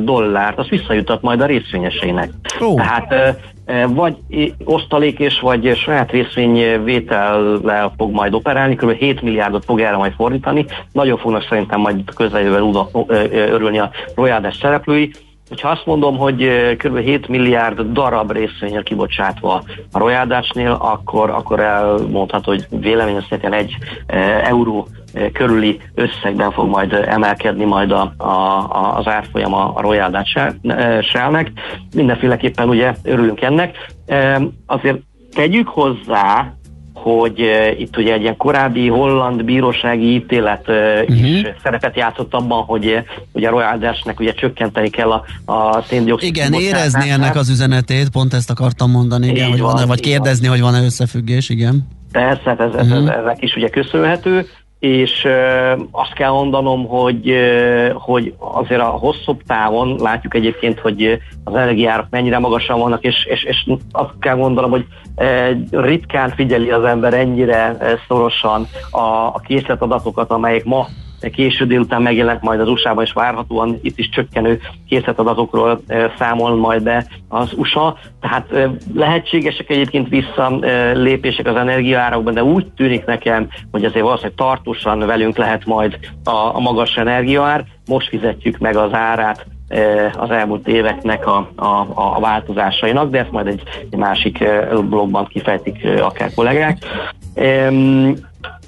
dollárt 0.00 0.58
az 0.58 0.68
visszajutat 0.68 1.22
majd 1.22 1.40
a 1.40 1.46
részvényeseinek. 1.46 2.30
Oh. 2.60 2.74
Tehát 2.74 3.36
vagy 3.88 4.16
osztalék 4.64 5.18
és 5.18 5.40
vagy 5.40 5.76
saját 5.76 6.10
részvényvétellel 6.10 7.92
fog 7.96 8.12
majd 8.12 8.34
operálni, 8.34 8.74
kb. 8.74 8.90
7 8.90 9.22
milliárdot 9.22 9.64
fog 9.64 9.80
erre 9.80 9.96
majd 9.96 10.12
fordítani. 10.12 10.66
Nagyon 10.92 11.18
fognak 11.18 11.46
szerintem 11.48 11.80
majd 11.80 12.14
közeljövően 12.14 12.74
örülni 13.32 13.78
a 13.78 13.90
Royal 14.14 14.52
szereplői. 14.60 15.10
Hogyha 15.54 15.68
azt 15.68 15.86
mondom, 15.86 16.16
hogy 16.16 16.48
kb. 16.76 16.98
7 16.98 17.28
milliárd 17.28 17.80
darab 17.80 18.32
részvényel 18.32 18.82
kibocsátva 18.82 19.62
a 19.92 19.98
Royal 19.98 20.44
akkor, 20.78 21.30
akkor 21.30 21.60
elmondható, 21.60 22.50
hogy 22.50 22.66
véleményem 22.70 23.24
szerint 23.28 23.54
egy 23.54 23.76
euró 24.42 24.88
körüli 25.32 25.80
összegben 25.94 26.50
fog 26.50 26.68
majd 26.68 26.92
emelkedni 26.92 27.64
majd 27.64 27.90
a, 27.90 28.12
a, 28.16 28.96
az 28.96 29.06
árfolyam 29.06 29.54
a, 29.54 29.72
a 29.74 29.80
Shell-nek. 31.02 31.52
Mindenféleképpen 31.94 32.68
ugye 32.68 32.94
örülünk 33.02 33.40
ennek. 33.40 33.76
Azért 34.66 34.98
tegyük 35.34 35.68
hozzá, 35.68 36.52
hogy 37.04 37.40
uh, 37.40 37.80
itt 37.80 37.96
ugye 37.96 38.12
egy 38.12 38.20
ilyen 38.20 38.36
korábbi 38.36 38.88
holland 38.88 39.44
bírósági 39.44 40.14
ítélet 40.14 40.68
uh, 40.68 40.74
uh-huh. 41.00 41.30
is 41.30 41.46
szerepet 41.62 41.96
játszott 41.96 42.34
abban, 42.34 42.62
hogy 42.62 42.98
ugye 43.32 43.48
a 43.48 43.50
Royal 43.50 43.78
Dutch-nek 43.78 44.20
ugye 44.20 44.32
csökkenteni 44.32 44.88
kell 44.88 45.10
a, 45.10 45.24
a 45.44 45.82
széndiokszid 45.88 46.28
Igen, 46.28 46.52
érezni 46.52 47.10
ennek 47.10 47.36
az 47.36 47.48
üzenetét, 47.48 48.08
pont 48.08 48.34
ezt 48.34 48.50
akartam 48.50 48.90
mondani, 48.90 49.26
igen, 49.26 49.50
hogy 49.50 49.60
van, 49.60 49.74
van 49.74 49.86
vagy 49.86 50.00
kérdezni, 50.00 50.48
van. 50.48 50.56
hogy 50.56 50.64
van-e 50.64 50.84
összefüggés, 50.84 51.48
igen. 51.48 51.88
Persze, 52.12 52.42
hát 52.44 52.60
ez, 52.60 52.74
ez, 52.74 52.90
uh-huh. 52.90 53.16
ezek 53.16 53.42
is 53.42 53.56
ugye 53.56 53.68
köszönhető 53.68 54.46
és 54.84 55.28
azt 55.90 56.12
kell 56.12 56.30
mondanom, 56.30 56.86
hogy, 56.86 57.34
hogy 57.94 58.34
azért 58.38 58.80
a 58.80 58.84
hosszabb 58.84 59.42
távon 59.46 59.96
látjuk 59.98 60.34
egyébként, 60.34 60.80
hogy 60.80 61.18
az 61.44 61.54
energiárak 61.54 62.06
mennyire 62.10 62.38
magasan 62.38 62.78
vannak, 62.78 63.02
és, 63.02 63.24
és, 63.24 63.44
és 63.44 63.66
azt 63.92 64.12
kell 64.20 64.34
mondanom, 64.34 64.70
hogy 64.70 64.86
ritkán 65.70 66.30
figyeli 66.30 66.70
az 66.70 66.84
ember 66.84 67.14
ennyire 67.14 67.76
szorosan 68.08 68.66
a, 68.90 68.98
a 69.26 69.40
készletadatokat, 69.46 70.30
amelyek 70.30 70.64
ma 70.64 70.86
késő 71.30 71.66
délután 71.66 72.02
megjelent 72.02 72.42
majd 72.42 72.60
az 72.60 72.68
USA-ban, 72.68 73.04
és 73.04 73.12
várhatóan 73.12 73.78
itt 73.82 73.98
is 73.98 74.08
csökkenő 74.08 74.60
készletadatokról 74.88 75.80
számol 76.18 76.56
majd 76.56 76.82
be 76.82 77.06
az 77.28 77.52
USA. 77.56 77.98
Tehát 78.20 78.46
lehetségesek 78.94 79.70
egyébként 79.70 80.08
visszalépések 80.08 81.46
az 81.46 81.56
energiaárakban, 81.56 82.34
de 82.34 82.44
úgy 82.44 82.66
tűnik 82.76 83.04
nekem, 83.04 83.48
hogy 83.70 83.84
azért 83.84 84.04
valószínűleg 84.04 84.36
tartósan 84.36 84.98
velünk 84.98 85.36
lehet 85.36 85.64
majd 85.64 85.98
a, 86.24 86.30
a 86.30 86.60
magas 86.60 86.96
energiaár. 86.96 87.64
Most 87.86 88.08
fizetjük 88.08 88.58
meg 88.58 88.76
az 88.76 88.92
árát 88.92 89.46
az 90.12 90.30
elmúlt 90.30 90.68
éveknek 90.68 91.26
a, 91.26 91.50
a, 91.56 91.86
a 91.94 92.20
változásainak, 92.20 93.10
de 93.10 93.18
ezt 93.18 93.30
majd 93.30 93.46
egy, 93.46 93.62
egy 93.90 93.98
másik 93.98 94.44
blogban 94.88 95.26
kifejtik 95.26 95.88
akár 96.00 96.34
kollégák. 96.34 96.78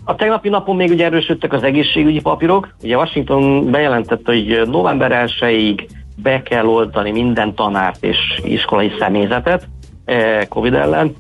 A 0.09 0.15
tegnapi 0.15 0.49
napon 0.49 0.77
még 0.77 0.91
ugye 0.91 1.05
erősödtek 1.05 1.53
az 1.53 1.63
egészségügyi 1.63 2.21
papírok. 2.21 2.75
Ugye 2.83 2.97
Washington 2.97 3.71
bejelentette, 3.71 4.33
hogy 4.33 4.63
november 4.67 5.29
1-ig 5.41 5.89
be 6.23 6.43
kell 6.43 6.67
oltani 6.67 7.11
minden 7.11 7.55
tanárt 7.55 8.05
és 8.05 8.19
iskolai 8.45 8.93
személyzetet 8.99 9.69
eh, 10.05 10.41
Covid 10.49 10.75
ellen. 10.75 11.15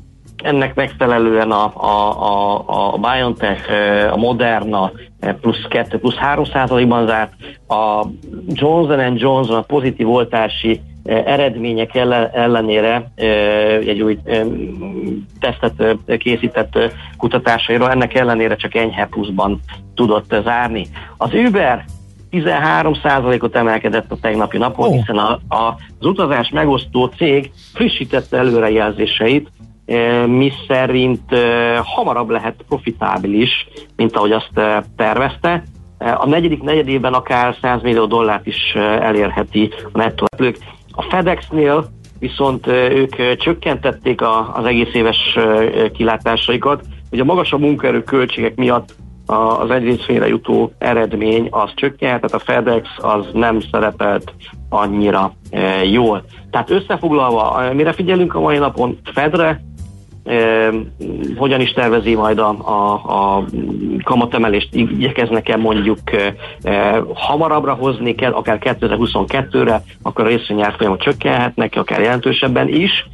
Ennek 0.44 0.74
megfelelően 0.74 1.50
a, 1.50 1.72
a, 1.74 2.22
a, 2.22 2.94
a 2.94 2.98
BioNTech, 2.98 3.70
eh, 3.70 4.12
a 4.12 4.16
Moderna 4.16 4.92
eh, 5.20 5.34
plusz 5.40 5.66
2, 5.68 5.98
plusz 5.98 6.16
3 6.16 6.44
százalékban 6.44 7.06
zárt, 7.06 7.32
a 7.68 8.06
Johnson 8.48 9.16
Johnson 9.16 9.56
a 9.56 9.62
pozitív 9.62 10.10
oltási 10.10 10.80
eredmények 11.06 11.94
ellenére 12.32 13.10
egy 13.86 14.02
új 14.02 14.18
tesztet 15.40 15.96
készített 16.18 16.78
kutatásairól, 17.16 17.90
ennek 17.90 18.14
ellenére 18.14 18.56
csak 18.56 18.74
enyhe 18.74 19.06
pluszban 19.06 19.60
tudott 19.94 20.34
zárni. 20.44 20.86
Az 21.16 21.30
Uber 21.34 21.84
13%-ot 22.30 23.56
emelkedett 23.56 24.12
a 24.12 24.16
tegnapi 24.20 24.58
napon, 24.58 24.88
oh. 24.88 24.94
hiszen 24.94 25.16
a, 25.16 25.30
a, 25.48 25.76
az 25.98 26.06
utazás 26.06 26.48
megosztó 26.48 27.06
cég 27.06 27.50
frissítette 27.74 28.36
előrejelzéseit, 28.36 29.50
mi 30.26 30.52
szerint 30.68 31.20
hamarabb 31.82 32.28
lehet 32.30 32.64
profitábilis, 32.68 33.68
mint 33.96 34.16
ahogy 34.16 34.32
azt 34.32 34.50
tervezte. 34.96 35.62
A 35.98 36.26
negyedik 36.26 36.62
negyedében 36.62 37.12
akár 37.12 37.56
100 37.60 37.82
millió 37.82 38.06
dollárt 38.06 38.46
is 38.46 38.74
elérheti 39.00 39.72
a 39.92 39.98
nettó 39.98 40.24
a 40.96 41.02
FedExnél 41.02 41.88
viszont 42.18 42.66
ők 42.66 43.36
csökkentették 43.36 44.20
a, 44.20 44.54
az 44.54 44.64
egész 44.64 44.94
éves 44.94 45.38
kilátásaikat, 45.92 46.84
hogy 47.10 47.20
a 47.20 47.24
magasabb 47.24 47.60
munkaerő 47.60 48.02
költségek 48.02 48.54
miatt 48.54 48.94
az 49.26 49.70
egyrészfélre 49.70 50.26
jutó 50.26 50.72
eredmény 50.78 51.48
az 51.50 51.70
csökkent, 51.74 52.20
tehát 52.20 52.32
a 52.32 52.38
FedEx 52.38 52.88
az 52.96 53.26
nem 53.32 53.60
szerepelt 53.70 54.34
annyira 54.68 55.32
jól. 55.90 56.24
Tehát 56.50 56.70
összefoglalva, 56.70 57.72
mire 57.72 57.92
figyelünk 57.92 58.34
a 58.34 58.40
mai 58.40 58.58
napon? 58.58 58.98
Fedre, 59.12 59.60
hogyan 61.36 61.60
is 61.60 61.72
tervezi 61.72 62.14
majd 62.14 62.38
a, 62.38 62.48
a, 62.48 62.92
a 62.92 63.44
kamatemelést, 64.04 64.74
igyekeznek-e 64.74 65.56
mondjuk 65.56 65.98
hamarabbra 67.14 67.74
hozni 67.74 68.14
kell, 68.14 68.32
akár 68.32 68.58
2022-re, 68.60 69.82
akkor 70.02 70.24
a 70.24 70.28
részvényárfolyamok 70.28 70.98
csökkenhetnek, 70.98 71.74
akár 71.76 72.00
jelentősebben 72.00 72.68
is, 72.68 73.06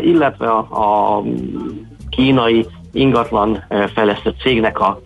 illetve 0.00 0.46
a, 0.46 0.58
a 0.58 1.22
kínai 2.10 2.66
ingatlan 2.92 3.64
fejlesztő 3.94 4.34
cégnek 4.42 4.80
a 4.80 5.00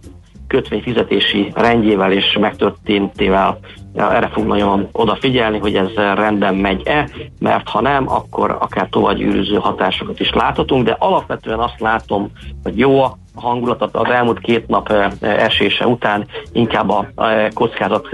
kötvényfizetési 0.46 1.52
rendjével 1.54 2.12
és 2.12 2.36
megtörténtével 2.40 3.58
erre 3.94 4.30
fog 4.32 4.46
nagyon 4.46 4.88
odafigyelni, 4.92 5.58
hogy 5.58 5.74
ez 5.74 5.94
rendben 5.94 6.54
megy-e, 6.54 7.08
mert 7.38 7.68
ha 7.68 7.80
nem, 7.80 8.08
akkor 8.08 8.56
akár 8.60 8.88
tovább 8.90 9.16
gyűrűző 9.16 9.54
hatásokat 9.54 10.20
is 10.20 10.30
láthatunk, 10.32 10.84
de 10.84 10.96
alapvetően 10.98 11.58
azt 11.58 11.80
látom, 11.80 12.30
hogy 12.62 12.78
jó 12.78 13.02
a 13.02 13.18
hangulatot 13.34 13.96
az 13.96 14.10
elmúlt 14.10 14.38
két 14.38 14.66
nap 14.66 14.92
esése 15.20 15.86
után 15.86 16.26
inkább 16.52 16.88
a 16.88 17.06
kockázat 17.54 18.08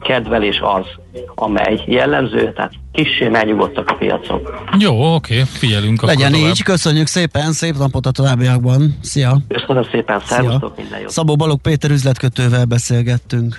kedvelés 0.00 0.60
az, 0.60 0.86
amely 1.34 1.82
jellemző, 1.86 2.52
tehát 2.52 2.72
kissé 2.92 3.28
megnyugodtak 3.28 3.90
a 3.90 3.94
piacok. 3.94 4.64
Jó, 4.78 5.14
oké, 5.14 5.42
figyelünk 5.42 6.02
akkor 6.02 6.14
Legyen 6.14 6.32
tovább. 6.32 6.48
így, 6.48 6.62
köszönjük 6.62 7.06
szépen, 7.06 7.52
szép 7.52 7.76
napot 7.76 8.06
a 8.06 8.10
továbbiakban. 8.10 8.98
Szia! 9.02 9.38
Köszönöm 9.48 9.84
szépen, 9.90 10.20
szervusztok, 10.20 10.76
minden 10.76 11.00
jót! 11.00 11.10
Szabó 11.10 11.36
Balog 11.36 11.60
Péter 11.60 11.90
üzletkötővel 11.90 12.64
beszélgettünk. 12.64 13.58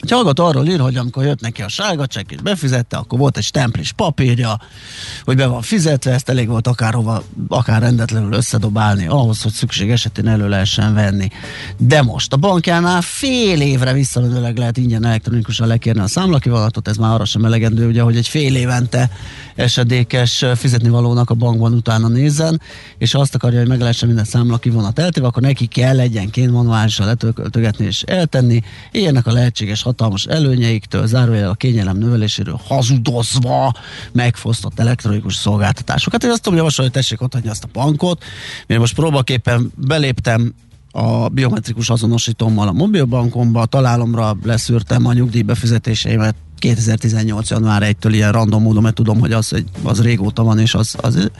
Egy 0.00 0.10
hallgató 0.10 0.44
arról 0.44 0.66
ír, 0.66 0.80
hogy 0.80 0.96
amikor 0.96 1.24
jött 1.24 1.40
neki 1.40 1.62
a 1.62 1.68
sárga 1.68 2.06
csekk 2.06 2.30
és 2.30 2.40
befizette, 2.40 2.96
akkor 2.96 3.18
volt 3.18 3.36
egy 3.36 3.42
stemplis 3.42 3.92
papírja, 3.92 4.60
hogy 5.24 5.36
be 5.36 5.46
van 5.46 5.62
fizetve, 5.62 6.12
ezt 6.12 6.28
elég 6.28 6.48
volt 6.48 6.66
akárhova, 6.66 7.22
akár 7.48 7.80
rendetlenül 7.80 8.32
összedobálni, 8.32 9.06
ahhoz, 9.06 9.42
hogy 9.42 9.52
szükség 9.52 9.90
esetén 9.90 10.28
elő 10.28 10.48
lehessen 10.48 10.94
venni. 10.94 11.28
De 11.76 12.02
most 12.02 12.32
a 12.32 12.36
bankjánál 12.36 13.00
fél 13.00 13.60
évre 13.60 13.92
visszamenőleg 13.92 14.56
lehet 14.56 14.76
ingyen 14.76 15.04
elektronikusan 15.04 15.66
lekérni 15.66 16.00
a 16.00 16.06
számlakivonatot, 16.06 16.88
ez 16.88 16.96
már 16.96 17.12
arra 17.12 17.24
sem 17.24 17.44
elegendő, 17.44 17.88
ugye, 17.88 18.02
hogy 18.02 18.16
egy 18.16 18.28
fél 18.28 18.56
évente 18.56 19.10
esedékes 19.54 20.44
fizetnivalónak 20.54 21.30
a 21.30 21.34
bankban 21.34 21.72
utána 21.72 22.08
nézzen, 22.08 22.60
és 22.98 23.14
azt 23.14 23.34
akarja, 23.34 23.58
hogy 23.58 23.68
meg 23.68 23.80
lehessen 23.80 24.08
minden 24.08 24.24
számlakivonat 24.24 24.98
eltéve, 24.98 25.26
akkor 25.26 25.42
neki 25.42 25.66
kell 25.66 26.00
egyenként 26.00 26.52
manuálisan 26.52 27.06
letöltögetni 27.06 27.84
és 27.84 28.02
eltenni. 28.02 28.62
Ilyenek 28.90 29.26
a 29.26 29.32
lehetséges 29.32 29.82
hatalmas 29.90 30.24
előnyeiktől, 30.24 31.06
zárójel 31.06 31.50
a 31.50 31.54
kényelem 31.54 31.98
növeléséről 31.98 32.60
hazudozva 32.66 33.74
megfosztott 34.12 34.78
elektronikus 34.78 35.34
szolgáltatásokat. 35.34 36.24
Én 36.24 36.30
azt 36.30 36.42
tudom 36.42 36.58
javasolni, 36.58 36.90
hogy 36.90 37.00
tessék 37.00 37.20
otthagyni 37.20 37.48
azt 37.48 37.64
a 37.64 37.68
bankot, 37.72 38.24
mert 38.66 38.80
most 38.80 38.94
próbaképpen 38.94 39.72
beléptem 39.76 40.54
a 40.92 41.28
biometrikus 41.28 41.90
azonosítómmal 41.90 42.68
a 42.68 42.72
mobilbankomba, 42.72 43.66
találomra 43.66 44.36
leszűrtem 44.42 45.06
a 45.06 45.12
nyugdíjbefizetéseimet 45.12 46.34
2018. 46.58 47.50
január 47.50 47.82
1-től 47.84 48.10
ilyen 48.12 48.32
random 48.32 48.62
módon, 48.62 48.82
mert 48.82 48.94
tudom, 48.94 49.20
hogy 49.20 49.32
az, 49.32 49.64
az 49.82 50.02
régóta 50.02 50.42
van, 50.42 50.58
és 50.58 50.74
az, 50.74 50.94
az 51.00 51.30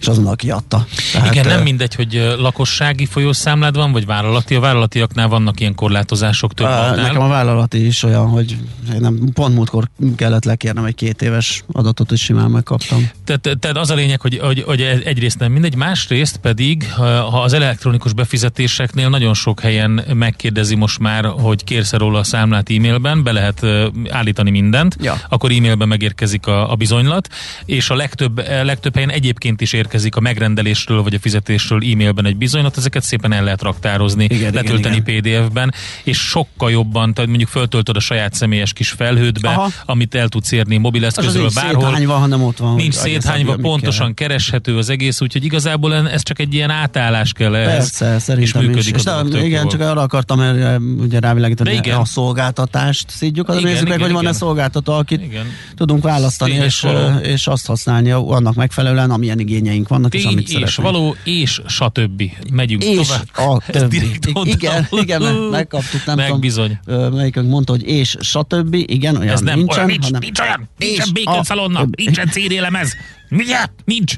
és 0.00 0.06
azonnal 0.06 0.36
kiadta. 0.36 0.86
Tehát, 1.12 1.32
Igen, 1.32 1.46
nem 1.46 1.62
mindegy, 1.62 1.94
hogy 1.94 2.34
lakossági 2.38 3.06
folyószámlád 3.06 3.76
van, 3.76 3.92
vagy 3.92 4.06
vállalati. 4.06 4.54
A 4.54 4.60
vállalatiaknál 4.60 5.28
vannak 5.28 5.60
ilyen 5.60 5.74
korlátozások 5.74 6.54
több 6.54 6.66
a, 6.66 6.94
Nekem 6.94 7.22
a 7.22 7.28
vállalati 7.28 7.86
is 7.86 8.02
olyan, 8.02 8.28
hogy 8.28 8.56
nem, 8.98 9.28
pont 9.32 9.54
múltkor 9.54 9.88
kellett 10.16 10.44
lekérnem 10.44 10.84
egy 10.84 10.94
két 10.94 11.22
éves 11.22 11.64
adatot, 11.72 12.12
és 12.12 12.20
simán 12.20 12.50
megkaptam. 12.50 13.10
Tehát, 13.24 13.58
tehát 13.60 13.76
az 13.76 13.90
a 13.90 13.94
lényeg, 13.94 14.20
hogy, 14.20 14.38
hogy, 14.38 14.62
hogy 14.66 14.80
egyrészt 14.80 15.38
nem 15.38 15.52
mindegy, 15.52 15.74
másrészt 15.74 16.36
pedig, 16.36 16.92
ha 17.30 17.42
az 17.42 17.52
elektronikus 17.52 18.12
befizetéseknél 18.12 19.08
nagyon 19.08 19.34
sok 19.34 19.60
helyen 19.60 20.04
megkérdezi 20.12 20.74
most 20.74 20.98
már, 20.98 21.24
hogy 21.24 21.64
kérsz 21.64 21.92
róla 21.92 22.18
a 22.18 22.24
számlát 22.24 22.70
e-mailben, 22.70 23.22
be 23.22 23.32
lehet 23.32 23.66
állítani 24.08 24.50
mindent, 24.50 24.96
ja. 25.00 25.20
akkor 25.28 25.50
e-mailben 25.50 25.88
megérkezik 25.88 26.46
a, 26.46 26.70
a 26.70 26.74
bizonylat, 26.74 27.28
és 27.64 27.90
a 27.90 27.94
legtöbb, 27.94 28.38
legtöbb 28.62 28.94
helyen 28.94 29.10
egyébként 29.10 29.60
is 29.60 29.72
ér 29.72 29.85
érkezik 29.86 30.16
a 30.16 30.20
megrendelésről 30.20 31.02
vagy 31.02 31.14
a 31.14 31.18
fizetésről 31.18 31.82
e-mailben 31.92 32.26
egy 32.26 32.36
bizonylat, 32.36 32.76
ezeket 32.76 33.02
szépen 33.02 33.32
el 33.32 33.44
lehet 33.44 33.62
raktározni, 33.62 34.24
igen, 34.28 34.52
letölteni. 34.52 35.00
PDF-ben, 35.00 35.74
és 36.04 36.18
sokkal 36.18 36.70
jobban, 36.70 37.14
tehát 37.14 37.28
mondjuk 37.28 37.50
föltöltöd 37.50 37.96
a 37.96 38.00
saját 38.00 38.34
személyes 38.34 38.72
kis 38.72 38.90
felhődbe, 38.90 39.48
Aha. 39.48 39.70
amit 39.84 40.14
el 40.14 40.28
tudsz 40.28 40.52
érni 40.52 40.76
mobileszközről 40.76 41.50
bárhol. 41.54 41.84
Széthányva, 41.84 42.14
hanem 42.14 42.42
ott 42.42 42.56
van. 42.56 42.74
Nincs 42.74 42.94
széthányva, 42.94 43.56
pontosan 43.56 44.14
kell. 44.14 44.28
kereshető 44.28 44.76
az 44.76 44.88
egész, 44.88 45.20
úgyhogy 45.20 45.44
igazából 45.44 45.94
ez 46.08 46.22
csak 46.22 46.38
egy 46.38 46.54
ilyen 46.54 46.70
átállás 46.70 47.32
kell 47.32 47.54
ehhez. 47.54 47.98
Persze, 47.98 48.34
és 48.34 48.52
működik 48.52 48.78
is. 48.78 48.90
És 48.90 49.02
de, 49.02 49.22
igen, 49.44 49.60
jól. 49.60 49.70
csak 49.70 49.80
arra 49.80 50.00
akartam 50.00 50.40
erre 50.40 50.78
ugye 50.78 51.18
rávilágítani, 51.18 51.72
igen. 51.72 51.98
a 51.98 52.04
szolgáltatást 52.04 53.10
szídjuk, 53.10 53.48
az 53.48 53.62
nézzük 53.62 53.88
meg, 53.88 54.00
hogy 54.00 54.12
van-e 54.12 54.32
szolgáltató, 54.32 54.92
akit 54.92 55.22
igen. 55.22 55.46
tudunk 55.74 56.02
választani, 56.02 56.52
és, 56.52 56.86
és 57.22 57.46
azt 57.46 57.66
használni 57.66 58.10
annak 58.10 58.54
megfelelően, 58.54 59.10
amilyen 59.10 59.38
igényei 59.38 59.75
igényeink 59.76 59.88
vannak, 59.88 60.10
Tény 60.10 60.20
és 60.20 60.26
amit 60.26 60.48
és 60.48 60.52
szeretnénk. 60.52 60.92
való, 60.92 61.16
és 61.24 61.60
stb. 61.66 62.22
Megyünk 62.52 62.84
és 62.84 63.06
tovább. 63.06 63.50
a 63.50 63.62
többi. 63.70 64.10
Igen, 64.42 64.86
igen, 64.90 65.22
megkaptuk, 65.34 66.04
nem 66.04 66.16
Meg 66.16 66.24
tudom, 66.26 66.40
bizony. 66.40 66.78
melyikünk 66.86 67.48
mondta, 67.48 67.72
hogy 67.72 67.82
és 67.82 68.16
stb. 68.20 68.74
Igen, 68.74 69.16
olyan 69.16 69.28
Ez 69.32 69.40
nem, 69.40 69.56
nincsen. 69.58 69.76
Olyan, 69.76 69.90
nincs, 69.90 70.04
hanem, 70.04 70.20
nincs 70.20 70.40
olyan, 70.40 70.68
nincsen 70.78 71.08
békön 71.12 71.42
szalonna, 71.42 71.84
nincsen 71.90 72.28
CD-lemez. 72.28 72.92
Ugye? 73.30 73.58
Nincs. 73.84 74.14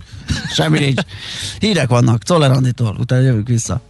Semmi 0.54 0.78
nincs. 0.78 1.00
Hírek 1.59 1.88
vannak, 1.88 2.22
Czoller 2.22 2.50
Anditól, 2.50 2.96
utána 3.00 3.22
jövünk 3.22 3.48
vissza. 3.48 3.80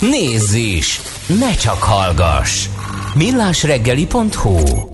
Nézz 0.00 0.52
is! 0.54 1.00
Ne 1.38 1.54
csak 1.54 1.82
hallgass! 1.82 2.66
millásreggeli.hu 3.14 4.90